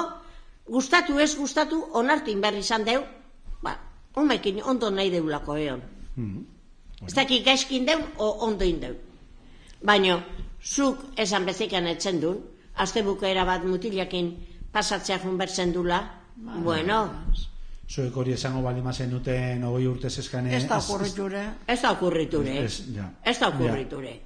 [0.66, 3.02] gustatu ez gustatu, onartu inberri izan deu,
[3.62, 3.78] ba,
[4.16, 5.82] umekin ondo nahi deulako eon.
[6.16, 6.44] Mhm.
[7.06, 8.96] Ez dakik gaizkin deun, o ondo indeu.
[9.82, 10.18] Baina,
[10.62, 12.40] zuk esan bezikan etzen duen,
[12.74, 14.32] azte bukaera bat mutilakin
[14.72, 16.02] pasatzea junbertzen dula,
[16.36, 17.10] bueno,
[17.88, 20.54] Zuek hori esango balima zenuten hogei urte zeskane.
[20.56, 21.44] Ez da okurriture.
[21.66, 22.56] ez da okurriture.
[22.64, 23.10] Ez, ja.
[23.24, 24.18] Ez da okurriture.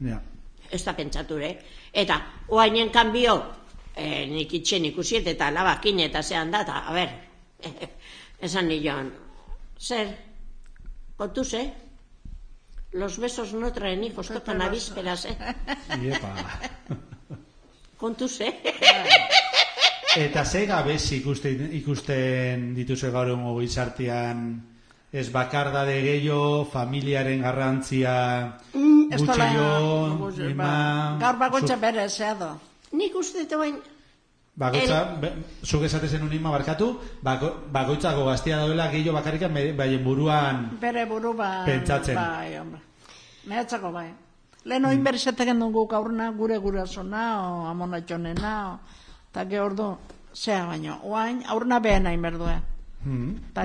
[0.00, 0.20] Ja.
[0.70, 1.50] ez da pentsature.
[1.92, 3.36] Eta, oainen kanbio,
[3.94, 7.14] eh, nik itxen ikusiet eta labakin eta zehan da, eta, a ber,
[8.48, 9.12] esan nion,
[9.80, 10.14] zer,
[11.16, 11.64] kontu ze,
[12.92, 15.36] los besos no traen hijos, tocan a vísperas, eh?
[16.02, 16.34] Iepa.
[18.00, 18.54] kontu ze.
[20.18, 24.40] Eta ze gabez ikusten, ikusten dituzue gaur egungo gizartean
[25.12, 29.46] ez bakardade gehiago, familiaren garrantzia dola-
[30.18, 30.72] gutxio, ba, ima...
[31.20, 32.50] Gaur bakoitza zu- bere zeado.
[32.92, 33.78] nik uste dut bain,
[34.58, 35.28] Bakoitza, be,
[35.62, 36.88] zuk esate zenun ima barkatu,
[37.22, 41.62] bako, bakoitzako gaztia daudela gehiago bakarrikan bere- baien buruan Bere buru ba...
[41.64, 42.16] Pentsatzen.
[42.18, 42.80] Bai, hombre.
[43.46, 44.08] Mehatzako bai.
[44.64, 47.22] Lehen oin berrizeteken dugu gaurna gure gurasona,
[47.62, 48.78] o amonatxonena, o...
[49.32, 49.96] Ta ge ordu,
[50.34, 51.00] zea baino.
[51.04, 52.60] Oain, aurna behen hain berdue.
[53.04, 53.64] hmm, Ta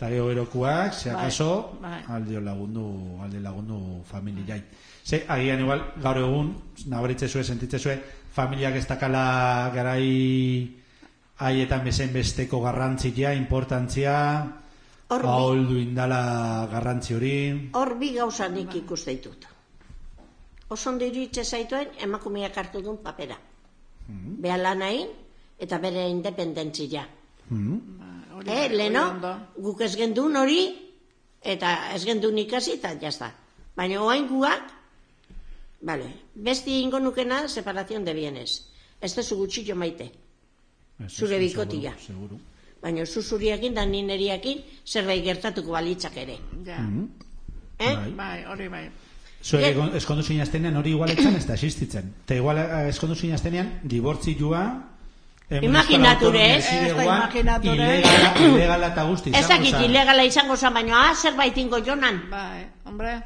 [0.00, 2.00] eta gero erokuak, ze Bai, akaso, bai.
[2.08, 4.62] alde lagundu, alde lagundu familiai.
[5.04, 6.54] Ze, agian igual, gaur egun,
[6.86, 7.98] nabaritze zue, sentitze zue,
[8.32, 10.74] familiak ez dakala garai
[11.36, 14.16] haietan bezen besteko garrantzia, importantzia,
[15.10, 17.70] aholdu indala garrantzi hori.
[17.74, 19.44] hor bi gauza nik ikuste ditut.
[20.68, 23.36] Oso ondo iruditzen zaituen emakumeak hartu duen papera.
[24.40, 25.08] Beha lan hain,
[25.58, 27.06] eta bere independentzia.
[27.48, 27.80] Hmm.
[28.36, 29.02] hori, Eh, leno,
[29.56, 30.60] guk ez gendun hori,
[31.42, 33.32] eta ez gendun ikasi, eta jazta.
[33.76, 34.70] Baina oain guak,
[35.82, 38.66] vale, besti ingo nukena separación de bienes.
[39.00, 40.10] Ez dezu gutxillo maite.
[40.98, 41.94] Ez, Zure bikotia.
[42.06, 42.38] seguru.
[42.82, 46.38] Baina zu zuriakin da ni neriakin zerbait gertatuko balitzak ere.
[46.64, 46.78] Ja.
[47.78, 47.94] Eh?
[47.96, 48.10] Bai.
[48.16, 48.90] Bai, hori bai.
[49.42, 52.12] Zuek egon- eskondu zinaztenean hori igualetzen ez da existitzen.
[52.24, 53.70] Eta igual eh, eskondu zinaztenean
[55.66, 56.86] Imaginature, Euskal Autonomia eh?
[56.90, 57.86] Ez da imaginature.
[57.98, 59.30] Ilegala, ilegala eta guzti.
[59.34, 62.20] Ez izango dakit ilegala izango zen, baina ah, zerbait ingo jonan.
[62.30, 63.16] Bai, hombre.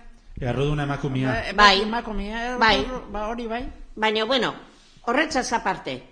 [0.41, 1.35] Erruduna emakumia.
[1.51, 1.83] Eh, Bai.
[1.83, 2.87] emakumea, eh, Bai.
[3.13, 3.63] Ba, hori bai.
[3.97, 4.55] Baina, bueno,
[5.03, 6.03] horretzaz aparte.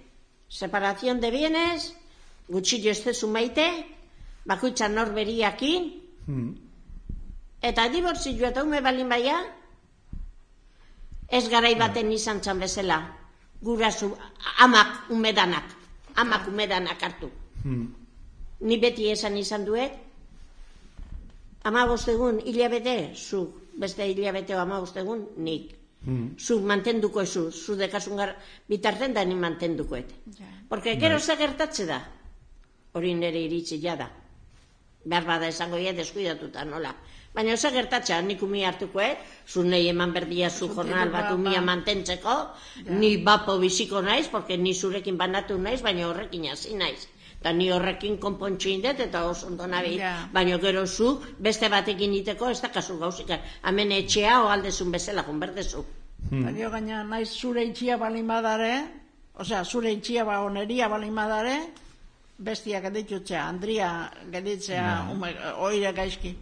[0.53, 1.97] separación de bienes,
[2.49, 3.65] gutxillo ez dezu maite,
[4.45, 5.87] bakoitza norberiakin,
[7.63, 9.39] eta dibortzioa eta ume balin baia,
[11.33, 12.99] ez garai baten izan txan bezala,
[13.65, 14.11] gurasu,
[14.61, 15.65] amak umedanak,
[16.21, 17.31] amak umedanak hartu.
[18.63, 19.95] Ni beti esan izan duet,
[21.65, 23.47] ama egun hilabete, zu,
[23.79, 25.79] beste hilabete ama egun, nik.
[26.39, 28.35] Zu mantenduko ezu, zu dekasun gar,
[28.69, 30.11] bitarten da ni mantendukoet.
[30.69, 32.01] Porque gero ze gertatze da,
[32.93, 34.11] hori nire iritsi da.
[35.05, 36.95] Behar bada esango ia deskuidatuta nola.
[37.33, 42.35] Baina ze gertatzea, nik umi hartukoet, zu nahi eman berdia zu jornal bat umia mantentzeko,
[42.89, 47.09] ni bapo biziko naiz, porque ni zurekin banatu naiz, baina horrekin hasi naiz.
[47.41, 49.97] Eta ni horrekin konpontxo indet eta oso ondo nabil.
[49.99, 50.29] Ja.
[50.33, 51.09] Baina gero zu
[51.39, 53.41] beste batekin iteko ez da kasu gauzika.
[53.65, 55.85] Hemen etxea o aldezun bezala, berdezu.
[56.31, 58.75] Baina gaina naiz zure itxia balin badare,
[59.35, 61.59] osea, zure itxia ba oneria balin badare,
[62.39, 66.37] bestia geditutzea, Andria geditzea, ume, oire gaizki.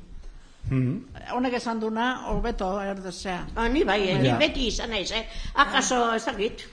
[0.70, 3.46] Honek esan duna, hobeto erdezea.
[3.56, 5.24] Ah, ni bai, eh, ni beti izan naiz, eh?
[5.54, 6.66] Akaso ez dakit.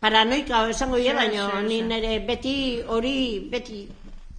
[0.00, 2.54] Paranoika esango dira, baina ni nire beti
[2.88, 3.84] hori beti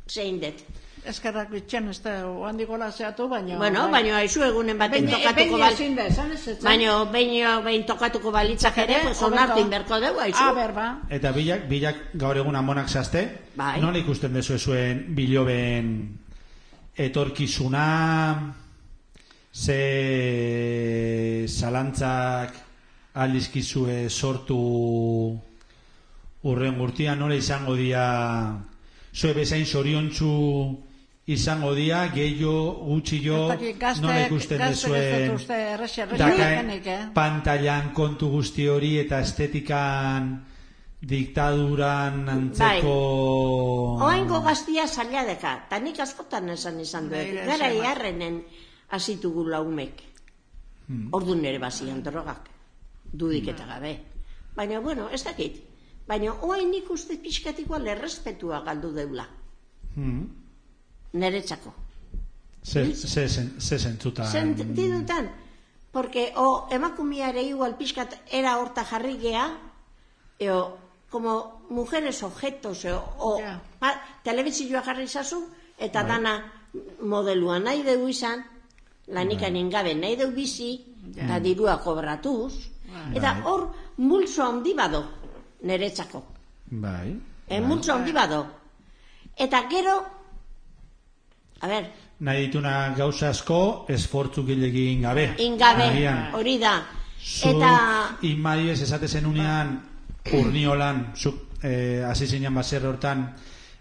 [0.09, 0.63] zein dut.
[1.03, 2.13] Eskerrak bitxen, ez da,
[2.47, 3.57] handik gola zeatu, baina...
[3.59, 6.61] Bueno, baina haizu egunen baten Baina tokatuko baina bal...
[6.63, 10.43] Baina behin behin tokatuko balitzak ere, pues onartu inberko dugu, haizu.
[10.45, 10.87] A ber, ba.
[11.11, 13.81] Eta bilak, bilak gaur egun amonak zazte, Bai.
[13.83, 15.91] nola ikusten dezu zuen biloben
[16.97, 18.53] etorkizuna,
[19.53, 22.55] ze zalantzak
[23.13, 24.59] aldizkizue sortu
[26.43, 28.05] urren gurtian, nola izango dia,
[29.13, 30.31] zue bezain zoriontsu
[31.27, 32.55] izango dia, gehiago,
[33.53, 34.59] dakit, gazte- nola ikusten
[36.67, 37.05] denik, eh?
[37.13, 40.33] pantailan kontu guzti hori eta estetikan
[41.03, 42.93] diktaduran antzeko...
[44.05, 48.41] Oaingo gaztia zaila deka, eta nik askotan esan izan dut, Bai, gara iarrenen
[48.95, 50.01] azitugu laumek.
[51.15, 52.49] Ordu nere bazian drogak,
[53.13, 53.93] dudik eta gabe.
[54.55, 55.61] Baina, bueno, ez dakit.
[56.07, 59.27] Baina, oain nik uste pixkat igual errespetua galdu deula,
[59.95, 60.23] Hmm.
[61.13, 61.73] neretzako.
[62.63, 64.25] Ze, ze, zen- ze zentzutan...
[64.31, 65.29] Sentidutan,
[65.91, 69.45] porque o emakumiare igual pixkat era horta jarri gea,
[70.39, 70.77] eo,
[71.13, 73.59] como mujeres objetos, eo, o Ja.
[73.79, 73.93] pa,
[74.25, 75.45] telebizioa jarri zazu,
[75.77, 76.33] eta dana
[77.05, 78.41] modelua nahi deu izan,
[79.13, 80.71] lanikan ingabe nahi deu bizi,
[81.15, 82.53] eta dirua kobratuz,
[83.13, 85.03] eta hor multzo handi bado,
[85.61, 86.23] neretzako.
[86.71, 87.13] Bai.
[87.47, 88.41] E, multzo handi bado.
[89.37, 89.95] Eta gero,
[91.61, 91.91] a ber,
[92.23, 95.35] Nahi dituna gauza asko, esfortzu gilegin gabe.
[95.37, 95.91] ingabe,
[96.33, 96.75] hori da.
[97.21, 99.92] zu Eta, inmadiez esate zenunean
[100.31, 103.33] urniolan, zu eh, hasi zinen baser hortan,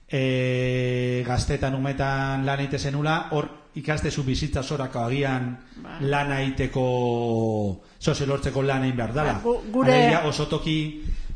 [0.09, 5.57] eh, gaztetan umetan lan egite zenula, hor ikastezu bizitza zorako agian
[6.01, 9.33] lan egiteko, zoze lortzeko lan egin behar dala.
[9.35, 10.77] Ba, gu- gure- Alegia, oso toki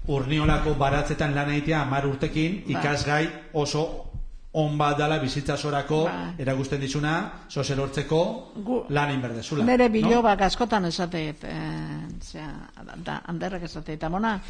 [0.09, 4.03] urniolako baratzetan lan egitea amar urtekin, ikasgai oso
[4.53, 6.35] on bat dala bizitza zorako Ba.
[6.39, 9.65] erakusten dizuna, zoze lortzeko Gu- lan egin behar dezula.
[9.65, 9.93] Nere no?
[9.93, 12.69] bilobak askotan esateet, eh, zera,
[13.05, 14.41] da, anderrek esateet, eta mona,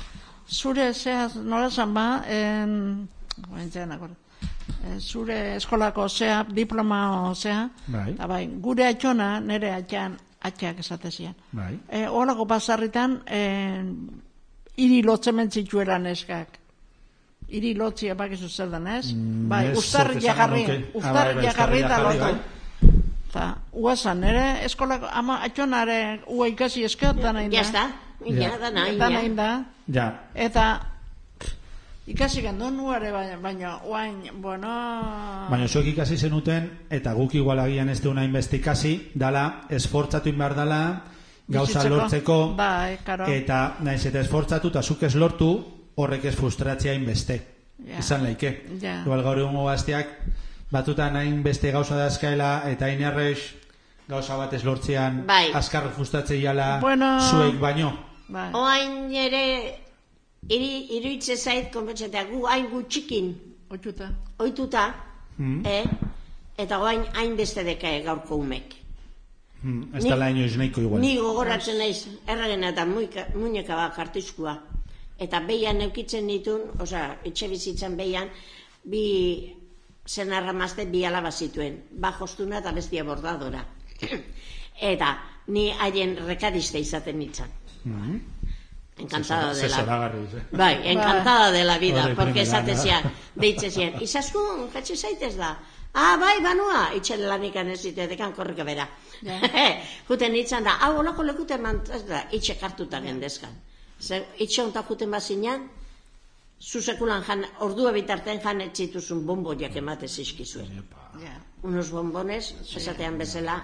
[0.49, 3.09] zure, zea, nola zan ba, en,
[4.84, 8.14] eh, zure eskolako zea, diploma zea, Bai.
[8.28, 11.34] bai, gure atxona, nere atxan, atxak esatezian.
[11.53, 11.78] Bai.
[11.88, 13.40] E, Olako pasarritan, e,
[14.76, 16.59] iri lotzemen zituela neskak.
[17.49, 19.12] Iri lotzia bakizu zer den, ez?
[19.49, 20.90] bai, ez ustar zuk esan jagarri, nuke.
[20.94, 22.18] Ustar bai, bai, jagarri da ustarri lotu.
[22.18, 22.55] jagarri,
[23.28, 27.57] Eta, uazan, ere, eskolako, ama atxonare, ua ikasi eskeot da nahi da.
[27.57, 27.90] ya
[28.34, 29.20] Da ya.
[29.20, 29.64] nahi da.
[29.92, 30.80] Ja, Eta,
[32.06, 34.68] ikasi gandun nuare, baina, baina, oain, bueno...
[35.50, 40.54] baina zuek ikasi zenuten, eta guk igual agian ez deuna inbeste ikasi, dala, esfortzatu inbar
[40.54, 40.80] dala,
[41.48, 41.96] gauza Bizitzeko.
[41.96, 43.26] lortzeko, Bai, karo.
[43.26, 45.50] eta naiz eta esfortzatu, eta zuk ez lortu,
[45.96, 47.40] horrek ez frustratzea inbeste.
[47.86, 47.98] Ja.
[48.00, 48.64] Izan laike.
[48.80, 49.02] Ja.
[49.04, 50.08] Igual gaur egungo gazteak,
[50.72, 53.38] batutan hain beste gauza dazkaela, eta hain errex,
[54.08, 55.50] gauza bat ez lortzean, Bai.
[55.54, 57.18] azkar frustratzei jala, Bueno.
[57.30, 57.92] zuek baino.
[58.28, 58.50] Bai.
[58.54, 59.42] Oain ere,
[60.50, 63.34] iri, iruitze zait, konpentsatea, gu hain gutxikin,
[63.70, 64.10] Otxuta.
[64.38, 64.94] oituta,
[65.38, 65.62] Hmm.
[65.66, 65.84] eh?
[66.58, 68.74] eta oain hain beste deka gaurko umek.
[69.62, 71.00] Hmm, ez dala inoiz nahiko igual.
[71.00, 74.56] Ni gogoratzen naiz, erragen eta muika, muñeka bat kartizkua.
[75.18, 78.28] Eta behian eukitzen ditun, osea, etxe bizitzan behian,
[78.84, 79.54] bi
[80.06, 81.82] zenarra mazte bi alaba zituen.
[81.90, 83.64] Ba jostuna eta bestia bordadora.
[84.92, 85.18] eta
[85.48, 87.48] ni haien rekadiste izaten nintzen.
[88.99, 90.43] Encantada de la Zezoragarri, eh?
[90.53, 93.05] Bai, encantada de la vida, Hori porque esate zian,
[93.43, 95.51] deitze zian, izaskun, jetxe zaitez da.
[95.93, 98.89] Ah, bai, banua, itxen lanikan ez zite, dekan korrika bera.
[100.09, 103.53] Juten itzan da, hau olako lekuten mantaz da, itxe kartuta gendezkan.
[104.01, 105.68] Ze, itxe onta juten bazinan,
[106.61, 110.84] zu sekulan jan, ordua bitarten jan etxituzun bomboiak emate zizkizuen.
[111.20, 111.37] Ja.
[111.62, 113.62] Unos bombones, esatean bezala,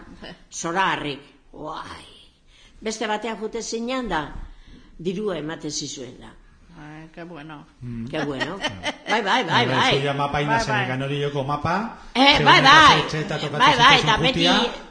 [0.53, 2.22] zoragarrik, guai.
[2.83, 4.23] Beste batean jute zinan da,
[4.99, 6.33] dirua emate zizuen da.
[6.83, 7.67] Ai, qué bueno.
[8.11, 8.59] Qué bueno.
[9.13, 9.99] Bai, bai, bai, bai.
[9.99, 11.07] Zuia mapa Bai, inazenekan bai.
[11.07, 11.99] hori joko mapa.
[12.15, 13.03] Eh, bai, bai.
[13.53, 14.47] Bai, bai, eta beti,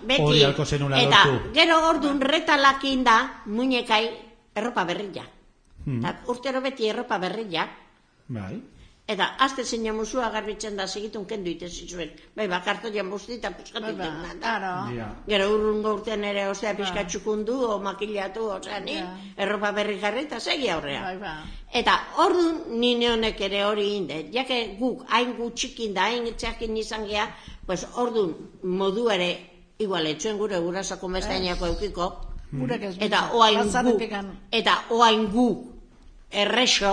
[0.05, 0.21] beti.
[0.21, 1.23] Hori alko zenula Eta
[1.55, 4.03] gero ordun retalakin da, muñekai,
[4.53, 5.25] erropa berria.
[5.87, 7.65] Eta urtero beti erropa berria.
[8.27, 8.61] Bai.
[9.11, 12.11] Eta azte zeina musua garbitzen da segitun kendu ite zizuen.
[12.35, 14.71] Bai, bakartoian busti eta puskatu Bai, bai, claro.
[14.95, 15.07] Ja.
[15.27, 19.09] Gero urrungo urtean ere, osea, pixka txukundu, o makillatu, osea, ni, Ja.
[19.37, 21.01] erropa berri jarri eta segi aurrea.
[21.01, 21.35] Bai, bai.
[21.81, 27.07] Eta orduan nine honek ere hori inde, jake guk hain gutxikin da, hain txakin izan
[27.07, 27.27] gea,
[27.65, 29.31] pues orduan modu ere,
[29.79, 32.11] igual, etxuen gure gurasako mestainako eukiko,
[32.51, 34.01] Gurek ez eta oain guk,
[34.51, 35.67] eta oain guk
[36.31, 36.91] errexo,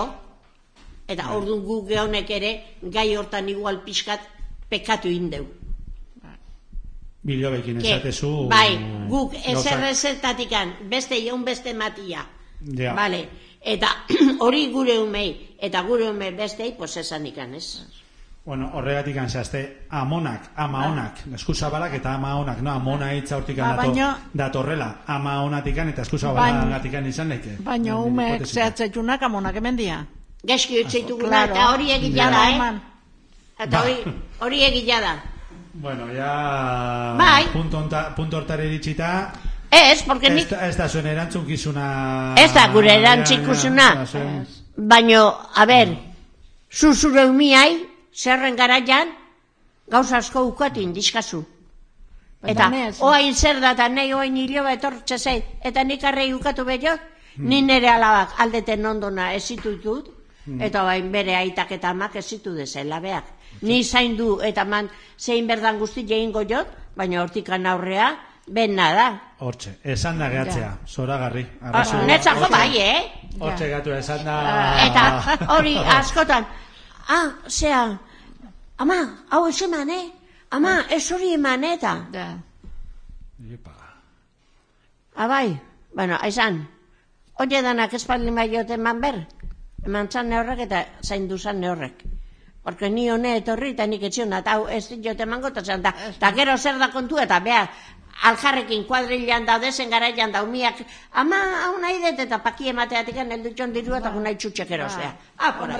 [1.09, 2.51] eta orduan guk gehonek ere,
[2.81, 4.21] gai hortan igual pixkat
[4.69, 5.47] pekatu indeu.
[7.25, 8.47] Bilobekin Ke, esatezu.
[8.47, 8.77] bai,
[9.09, 12.25] guk gauzak- eserrezetatikan, beste jaun beste matia.
[12.77, 12.93] Ja.
[12.95, 13.27] Vale.
[13.61, 13.87] Eta
[14.45, 17.81] hori gure umei, eta gure ume bestei, pues esan ikan, ez?
[18.45, 23.83] Bueno, horregatik anzazte, amonak, ama onak, eskuzabalak eta ama onak, no, amona hitza hortikan Ba,
[23.83, 27.57] baino- datorrela, ama onatikan eta eskuzabalatikan izan leike.
[27.59, 29.77] Baina umeek zehatzetunak amonak hemen
[30.43, 31.53] Gaizki utzeituguna, Claro.
[31.53, 32.29] eta hori egila Ja.
[32.29, 32.79] da, eh?
[33.59, 33.81] Eta Ba.
[33.83, 33.95] hori,
[34.39, 35.13] hori egila da.
[35.73, 37.15] Bueno, ja...
[37.17, 37.45] Bai.
[37.53, 39.31] Punto, onta, punto hortare iritsita,
[39.71, 42.33] Ez, porque nik, ez da zuen erantzunkizuna...
[42.37, 44.05] Ez da gure erantzukizuna.
[44.05, 45.89] Zuen- baino, a ber,
[46.71, 47.85] zu zure umiai,
[48.15, 49.09] zerren garaian,
[49.87, 51.43] gauza asko ukatu indizkazu.
[52.41, 56.65] Eta, Baina oain zer da, eta nahi oain hiloba etortze zei, eta nik arrei ukatu
[56.65, 56.95] bello,
[57.37, 60.09] ni nire alabak aldeten ondona ez ditut,
[60.57, 63.25] eta bain bere aitak eta amak ez zitu dezela beak.
[63.61, 68.09] Ni zaindu eta man zein berdan guzti jegingo jot, baina hortikan aurrea,
[68.47, 69.09] ben nada.
[69.39, 71.45] Hortxe, esan da gehatzea, zoragarri.
[71.61, 73.01] Ah, Netzako bai, eh?
[73.39, 74.37] Hortxe gatu esan da...
[74.85, 75.03] Eta
[75.55, 76.47] hori askotan,
[77.07, 77.83] ah, zea,
[78.77, 80.05] ama, hau ez eman, eh?
[80.51, 81.93] Ama, ez hori eman, eta.
[82.13, 82.27] Ja.
[83.53, 83.75] Epa.
[85.19, 85.59] Abai,
[85.95, 86.63] bueno, aizan,
[87.39, 89.25] hori danak espaldin bai eman ber,
[89.85, 92.03] eman zan neurrek eta zaindu zan neurrek.
[92.63, 96.31] Porque ni hone etorri eta nik etxion, eta hau ez jote emango, eta da, eta
[96.35, 97.63] gero zer da kontu, eta bea,
[98.29, 100.83] aljarrekin kuadrilan daude, zen garaian daumiak,
[101.23, 105.13] ama, hau nahi dut, eta paki emateatik heldu txon dirua, eta gu nahi txutxek erostea.
[105.37, 105.77] Ah, por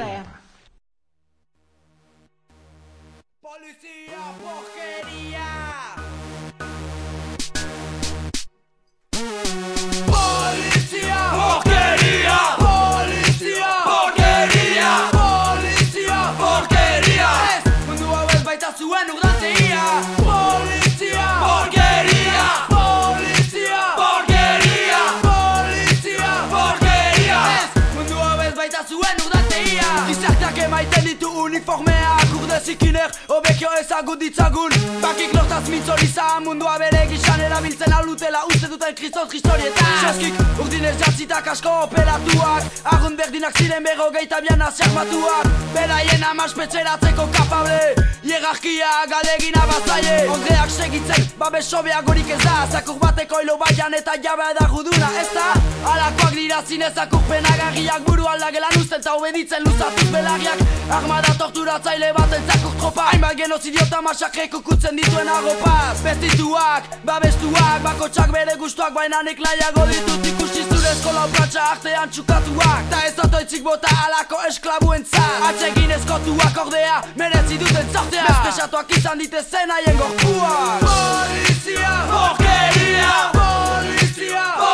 [31.69, 32.18] ditu uniformeak
[32.59, 39.27] zikiner, obekio ezagut ditzagun Bakik lortaz mintzoliza mundua bere gizan erabiltzen alutela uste duten kristoz
[39.33, 42.67] historietan Seskik urdinez jatzitak asko operatuak.
[42.93, 47.79] Argun berdinak ziren berrogeita bian aziak matuak Beraien amaspetxeratzeko kapable
[48.23, 50.15] Hierarkia galegin abazaie.
[50.29, 52.55] Ondreak segitzen, babes sobeagorik ez da.
[52.71, 55.47] Zakur bateko hilo baian eta jabe da juduna Ez da,
[55.93, 60.59] alakoak dira zinez akurpenagarriak Buru aldagelan usten eta obeditzen luzatuz belarriak
[60.99, 68.31] Armada torturatzaile baten zakur tropa Hainbat genozidio eta masakreko kutzen dituen arropaz Bestituak, babestuak, bakotxak
[68.35, 72.87] bere gustuak Baina nik nahiago ditut ikusi zure eskola upratxa artean txukatuak.
[72.91, 79.21] Ta ez otoitzik bota alako esklabuen zan Atsegin eskotuak ordea, merezi duten zortea Bezpesatuak izan
[79.25, 84.68] ditezen haien gorpuak Polizia, porqueria Polizia, porqueria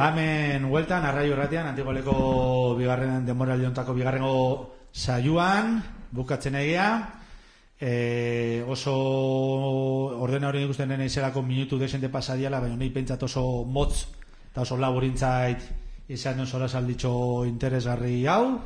[0.00, 2.12] Bamen hueltan, arraio erratean, antigoleko
[2.78, 4.36] bigarren denboraldi hontako bigarrengo
[4.96, 5.74] saioan,
[6.16, 6.86] bukatzen egia,
[7.76, 8.94] e, oso
[10.24, 14.06] ordena hori ikusten den izelako minutu desente pasadiala, baina nahi pentsat oso motz
[14.46, 15.68] eta oso laburintzait
[16.16, 17.12] izan duen zola salditxo
[17.50, 18.56] interesgarri hau.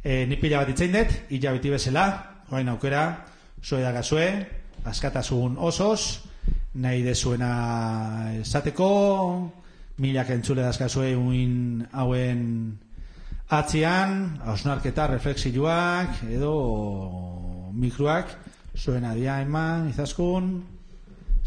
[0.00, 2.06] E, ni pila bat itzein dut, beti bezala,
[2.48, 3.04] orain aukera,
[3.60, 4.32] zue dagazue,
[4.88, 6.24] askatasun osoz,
[6.80, 8.90] nahi dezuena esateko,
[9.98, 12.78] milak entzule dazkazue uin hauen
[13.48, 18.32] atzian, hausnarketa, refleksioak, edo mikroak,
[18.76, 20.56] zuena dia eman, izaskun,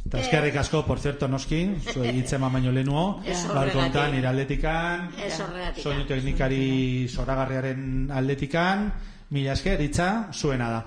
[0.10, 4.14] Eta eskerrik asko, por cierto, noski, zue hitzema baino lehenuo, Ez balkontan, horregatik.
[4.16, 5.84] nire aldetikan, Ez horregatik.
[5.84, 8.88] soinu teknikari zoragarriaren aldetikan,
[9.30, 10.80] mila esker, hitza, zuena da.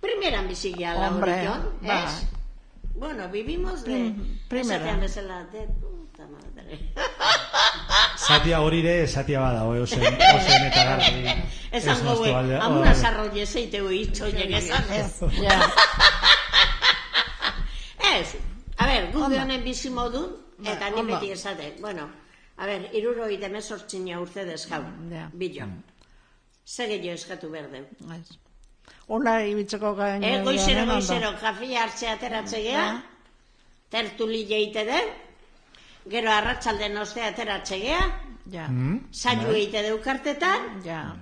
[0.00, 1.36] Primeran bizi gehala Hombre,
[1.82, 1.98] ba.
[2.94, 3.90] Bueno, vivimos de...
[3.90, 4.76] Prim- primera.
[4.76, 5.66] Esatean bezala, de
[6.32, 6.78] madre.
[8.28, 10.02] Zatia hori ere, zatia bada, oe, ozen,
[10.36, 15.20] ozen eta moztu alde- amuna sarro jeseiteu itxoiek esan ez.
[15.42, 15.58] Ja.
[18.18, 18.34] Ez,
[18.78, 21.74] a ber, gu honen bizi modun, Ba, eta ni beti esate.
[21.80, 22.08] Bueno,
[22.56, 25.28] a ber, iruroi demezortzina urte dezkau, Ja.
[25.32, 25.66] bilo.
[26.66, 27.84] Ze gehiago eskatu berdeu.
[28.16, 28.38] Ez.
[29.08, 30.24] Una ibitzeko gain.
[30.24, 30.94] E, goizero, ondo.
[30.94, 33.02] goizero, kafia hartzea ateratze gea,
[33.90, 35.04] tertuli jeite den,
[36.10, 38.00] gero arratsalden ostea ateratze gea,
[38.50, 38.66] Ja.
[39.12, 41.14] saio eite deukartetan, Ja.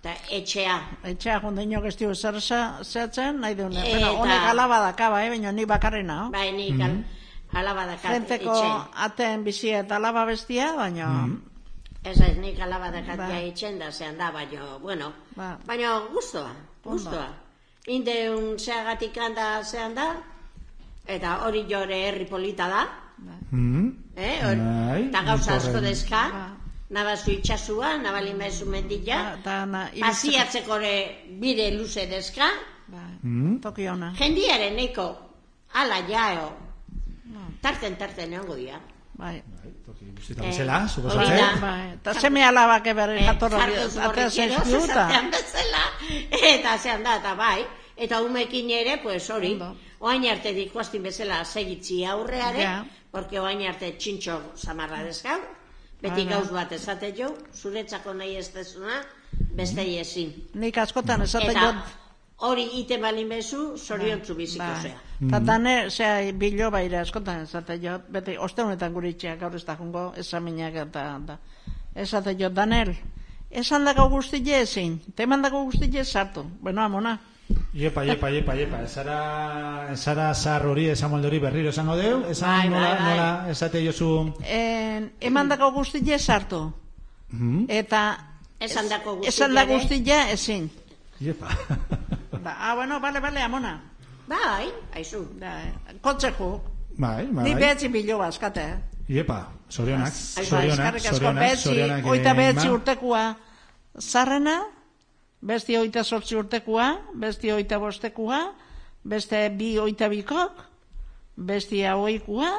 [0.00, 0.76] eta etxea.
[1.04, 3.80] Etxea jundeino gestiu zer za- zehatzen, nahi deune.
[3.80, 4.10] Eta- Eta...
[4.12, 6.26] Honek alaba dakaba, eh, baina ni bakarrena.
[6.26, 6.30] oh.
[6.30, 7.04] Bai, nik al,
[7.52, 8.54] alaba dakat Genteko
[8.94, 11.28] aten bizi eta alaba bestia, baina...
[12.04, 13.26] Ez ez, nik alaba dakat Ba.
[13.28, 15.58] ja etxen da zean da, baina, bueno, Ba.
[15.66, 16.52] baina gustoa,
[16.84, 17.26] gustoa.
[17.88, 20.14] Indeun zeagatik da zean da,
[21.06, 22.86] eta hori jore herri polita da,
[23.52, 24.38] Mm, eh?
[24.44, 24.56] hor-
[24.90, 26.56] Bai, eta gauza asko dezka, Ba.
[26.90, 29.36] nabazu itxasua, nabali mezu mendila,
[29.94, 32.48] ibitzeko- pasiatzeko ere bire luze dezka,
[32.88, 33.60] Bai, Mm.
[33.60, 34.12] toki ona.
[34.18, 35.06] jendiaren neiko,
[35.74, 36.52] ala jaeo,
[37.60, 38.80] tarten tarten egongo dira.
[39.14, 39.42] Bai.
[40.16, 41.36] Guztietan Eh, bezala, hori suposatzen.
[41.36, 41.56] da.
[41.60, 41.92] Bai.
[41.92, 44.84] Eta seme alabak eberri Eh, jatorra jartuz atea borrikeroz zaizkiuta.
[44.86, 45.82] esatean bezala,
[46.54, 47.66] eta zean da, eta bai,
[47.96, 49.76] eta umekin ere, pues hori, Ondo.
[50.00, 52.84] Oain arte dikuaztin bezala segitzi aurreare, Ja.
[53.12, 55.38] porque oain arte txintxo samarra dezkau,
[56.02, 59.02] beti gauz bat esate jo, zuretzako nahi ez dezuna,
[59.54, 60.32] beste ezin.
[60.54, 61.76] Nik askotan esate Eta jot...
[62.38, 64.82] hori ite balin bezu, zoriontzu biziko Bai.
[64.82, 65.00] zea.
[65.26, 69.64] Eta dane, zea, bilo baira askotan esate jot, beti, oste honetan gure itxeak gaur ez
[69.64, 71.38] da jungo, esaminak eta, eta
[71.94, 72.94] esate jot, Danel,
[73.50, 77.18] esan dago guztile ezin, teman dago guztile sartu, bueno, amona.
[77.74, 78.82] Iepa, iepa, iepa, iepa.
[78.82, 83.10] Esara, esara zar hori, esamolde hori berriro esango deu, esan Bai, bai, nola, bai.
[83.10, 84.32] nola esate jozu...
[84.44, 86.72] En, eman dago guztile sartu,
[87.32, 88.18] Mm, eta
[88.58, 89.72] Esan dako guztia esan da ere.
[89.72, 90.64] guztile ezin.
[91.20, 91.46] iepa.
[92.44, 93.80] Ba, ah, bueno, bale, bale, amona.
[94.26, 95.20] Bai, aizu.
[95.38, 96.60] Da, eh, kotzeku,
[96.98, 97.44] bai, bai.
[97.44, 98.76] ni behetzi bilo bazkate, eh?
[99.08, 102.06] Iepa, zorionak, Aizu, zorionak, zorionak, zorionak.
[102.06, 102.72] oita eh, Inma.
[102.72, 103.22] urtekua
[104.00, 104.58] zarrena,
[105.46, 108.40] besti oita sortzi urtekua, besti oita bostekua,
[109.04, 110.64] beste bi oita bikok,
[111.36, 112.50] besti haueikua,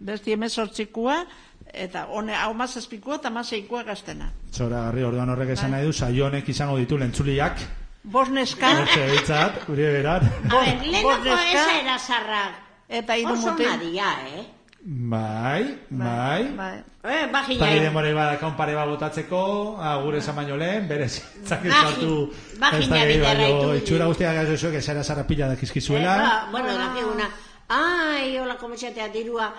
[0.00, 1.18] besti emezortzikua,
[1.72, 4.30] eta hone hau mazazpikua eta mazeikua gaztena.
[4.52, 5.78] Zora, garri, orduan horrek esan Bai.
[5.80, 7.60] nahi du, saionek izango ditu lentzuliak.
[8.04, 10.24] Bosneska, Hortxe, ditzat, gure beran.
[10.26, 11.52] A ber, lehenako Bordeska.
[11.52, 12.54] esa era zarrak.
[12.88, 13.66] eta hiru Oso mutil.
[13.70, 14.42] nadia, eh?
[14.84, 16.42] Bai, bai.
[16.56, 16.82] Bai.
[17.06, 17.66] Eh, bajina.
[17.70, 19.42] Denbora badakon pare bat botatzeko,
[19.78, 23.76] agur esan baino lehen, berez, bagina ez da gehi, biderra baino, itu.
[23.78, 26.16] itxura guztiak gazo zuek, esara zara pila dakizkizuela.
[26.16, 27.30] Eh, ba, bueno, dakiguna.
[27.68, 29.52] Ai, hola, kometxatea dirua,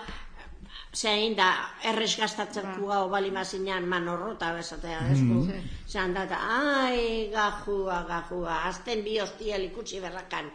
[0.92, 1.48] zein da,
[1.82, 5.40] errez gastatzen kugao bali mazinean manorrota bezatea, ez du?
[5.88, 10.52] Zean da, ai, gajua, gajua, azten bi hostia likutsi berrakan.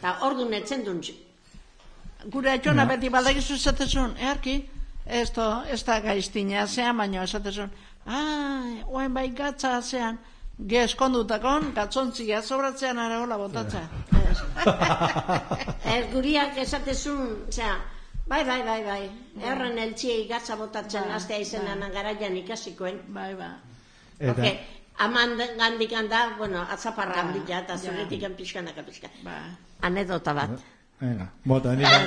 [0.00, 1.02] Ta ordu netzen duen,
[2.32, 4.54] Gure atxona beti badagizu esatezun, earki,
[5.06, 7.72] ez, to, ez da gaiztina zean, baino esatezun,
[8.06, 10.18] ai, oain bai gatza zean,
[10.58, 13.82] ge eskondutakon, gatzontzia sobratzean ara hola botatza.
[14.22, 14.38] Ez.
[15.96, 17.76] ez guriak esatezun, zera,
[18.26, 19.02] bai, bai, bai, bai,
[19.42, 23.02] erren eltziei gatza botatzen astea izenan garaian ikasikoen.
[23.08, 23.50] Bai, ba.
[24.18, 24.60] Eta, Porque
[24.98, 29.10] aman gandik da, bueno, atzaparra handia, eta zuretik pixkanaka pixka.
[29.24, 29.40] Ba.
[29.82, 30.62] Anedota bat.
[31.04, 31.98] Venga, bota, nik, a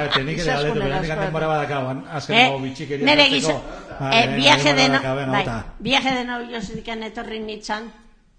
[0.00, 0.84] ver, nik ere Izaskun galdetu, erazkoa.
[0.86, 3.36] berandik denbora badakaban, azken Eh, dago bitxikeria nere jartzeko.
[3.36, 5.74] gizo, Bai, eh, venga, viaje denbora de no, badaka, venga, bai, bota.
[5.78, 7.90] viaje de no josidikan etorri nintzen,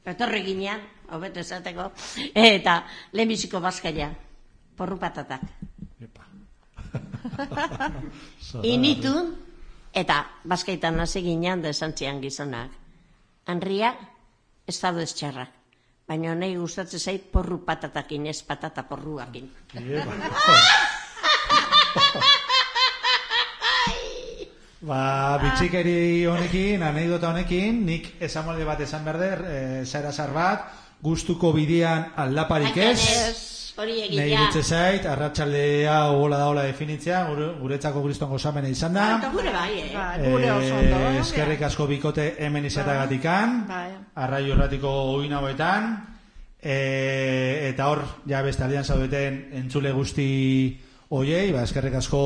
[0.06, 0.82] etorri ginean,
[1.12, 1.92] hobeto esateko,
[2.34, 2.78] eta
[3.14, 4.10] lehenbiziko bazkaia,
[4.76, 5.42] porru patatak.
[6.02, 6.24] Epa.
[8.64, 9.36] Initun,
[9.94, 12.72] eta bazkaitan hasi ginean da esan zian gizonak.
[13.48, 15.50] Da ez txarrak.
[16.08, 19.50] Baina nahi gustatzen zait porru patatakin, ez patata porruakin.
[24.88, 25.02] Ba,
[25.42, 30.72] bitxikeri honekin, anekdota honekin, nik esamolde bat esan berder, e, zara zar bat,
[31.04, 33.00] gustuko bidean aldaparik ez,
[33.78, 34.40] Hori nahi egitea.
[34.48, 39.04] dutze zait, arratsaldea hola da hola definitzea, gure, guretzako kriston gozamena izan da.
[39.20, 39.92] Eta gure bai, eh?
[39.94, 41.20] Bai, gure oso ondo, eh?
[41.22, 43.92] eskerrik asko bikote hemen izatagatikan, Bai.
[44.16, 45.92] arraio erratiko uin hauetan,
[46.60, 50.28] e, eta hor, ja beste aldean zaudeten entzule guzti
[51.14, 52.24] oiei, ba, eskerrik asko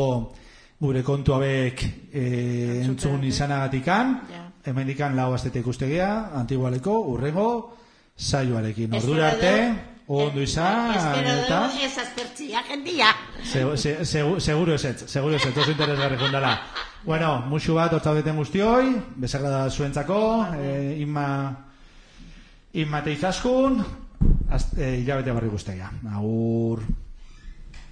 [0.81, 1.83] gure kontu hauek
[2.13, 4.47] e, entzun izanagatikan, Ja.
[4.71, 7.75] hemen dikan lau aztete ikustegia, antigualeko, urrengo,
[8.15, 8.93] saioarekin.
[8.95, 9.53] Ordura arte,
[10.07, 11.59] ondo izan, Espero eta...
[11.71, 13.11] du ez aztertzia jendia.
[13.43, 16.55] Se- se- segu- Seguro esetz, seguro esetz, oso interesgarri jundala.
[17.03, 20.19] Bueno, musu bat hortzaudeten guztioi, bezagra da zuentzako,
[20.59, 21.27] eh, inma,
[22.73, 23.79] inma teizaskun,
[24.77, 25.89] eh, hilabete barri guztia.
[26.13, 26.83] Agur...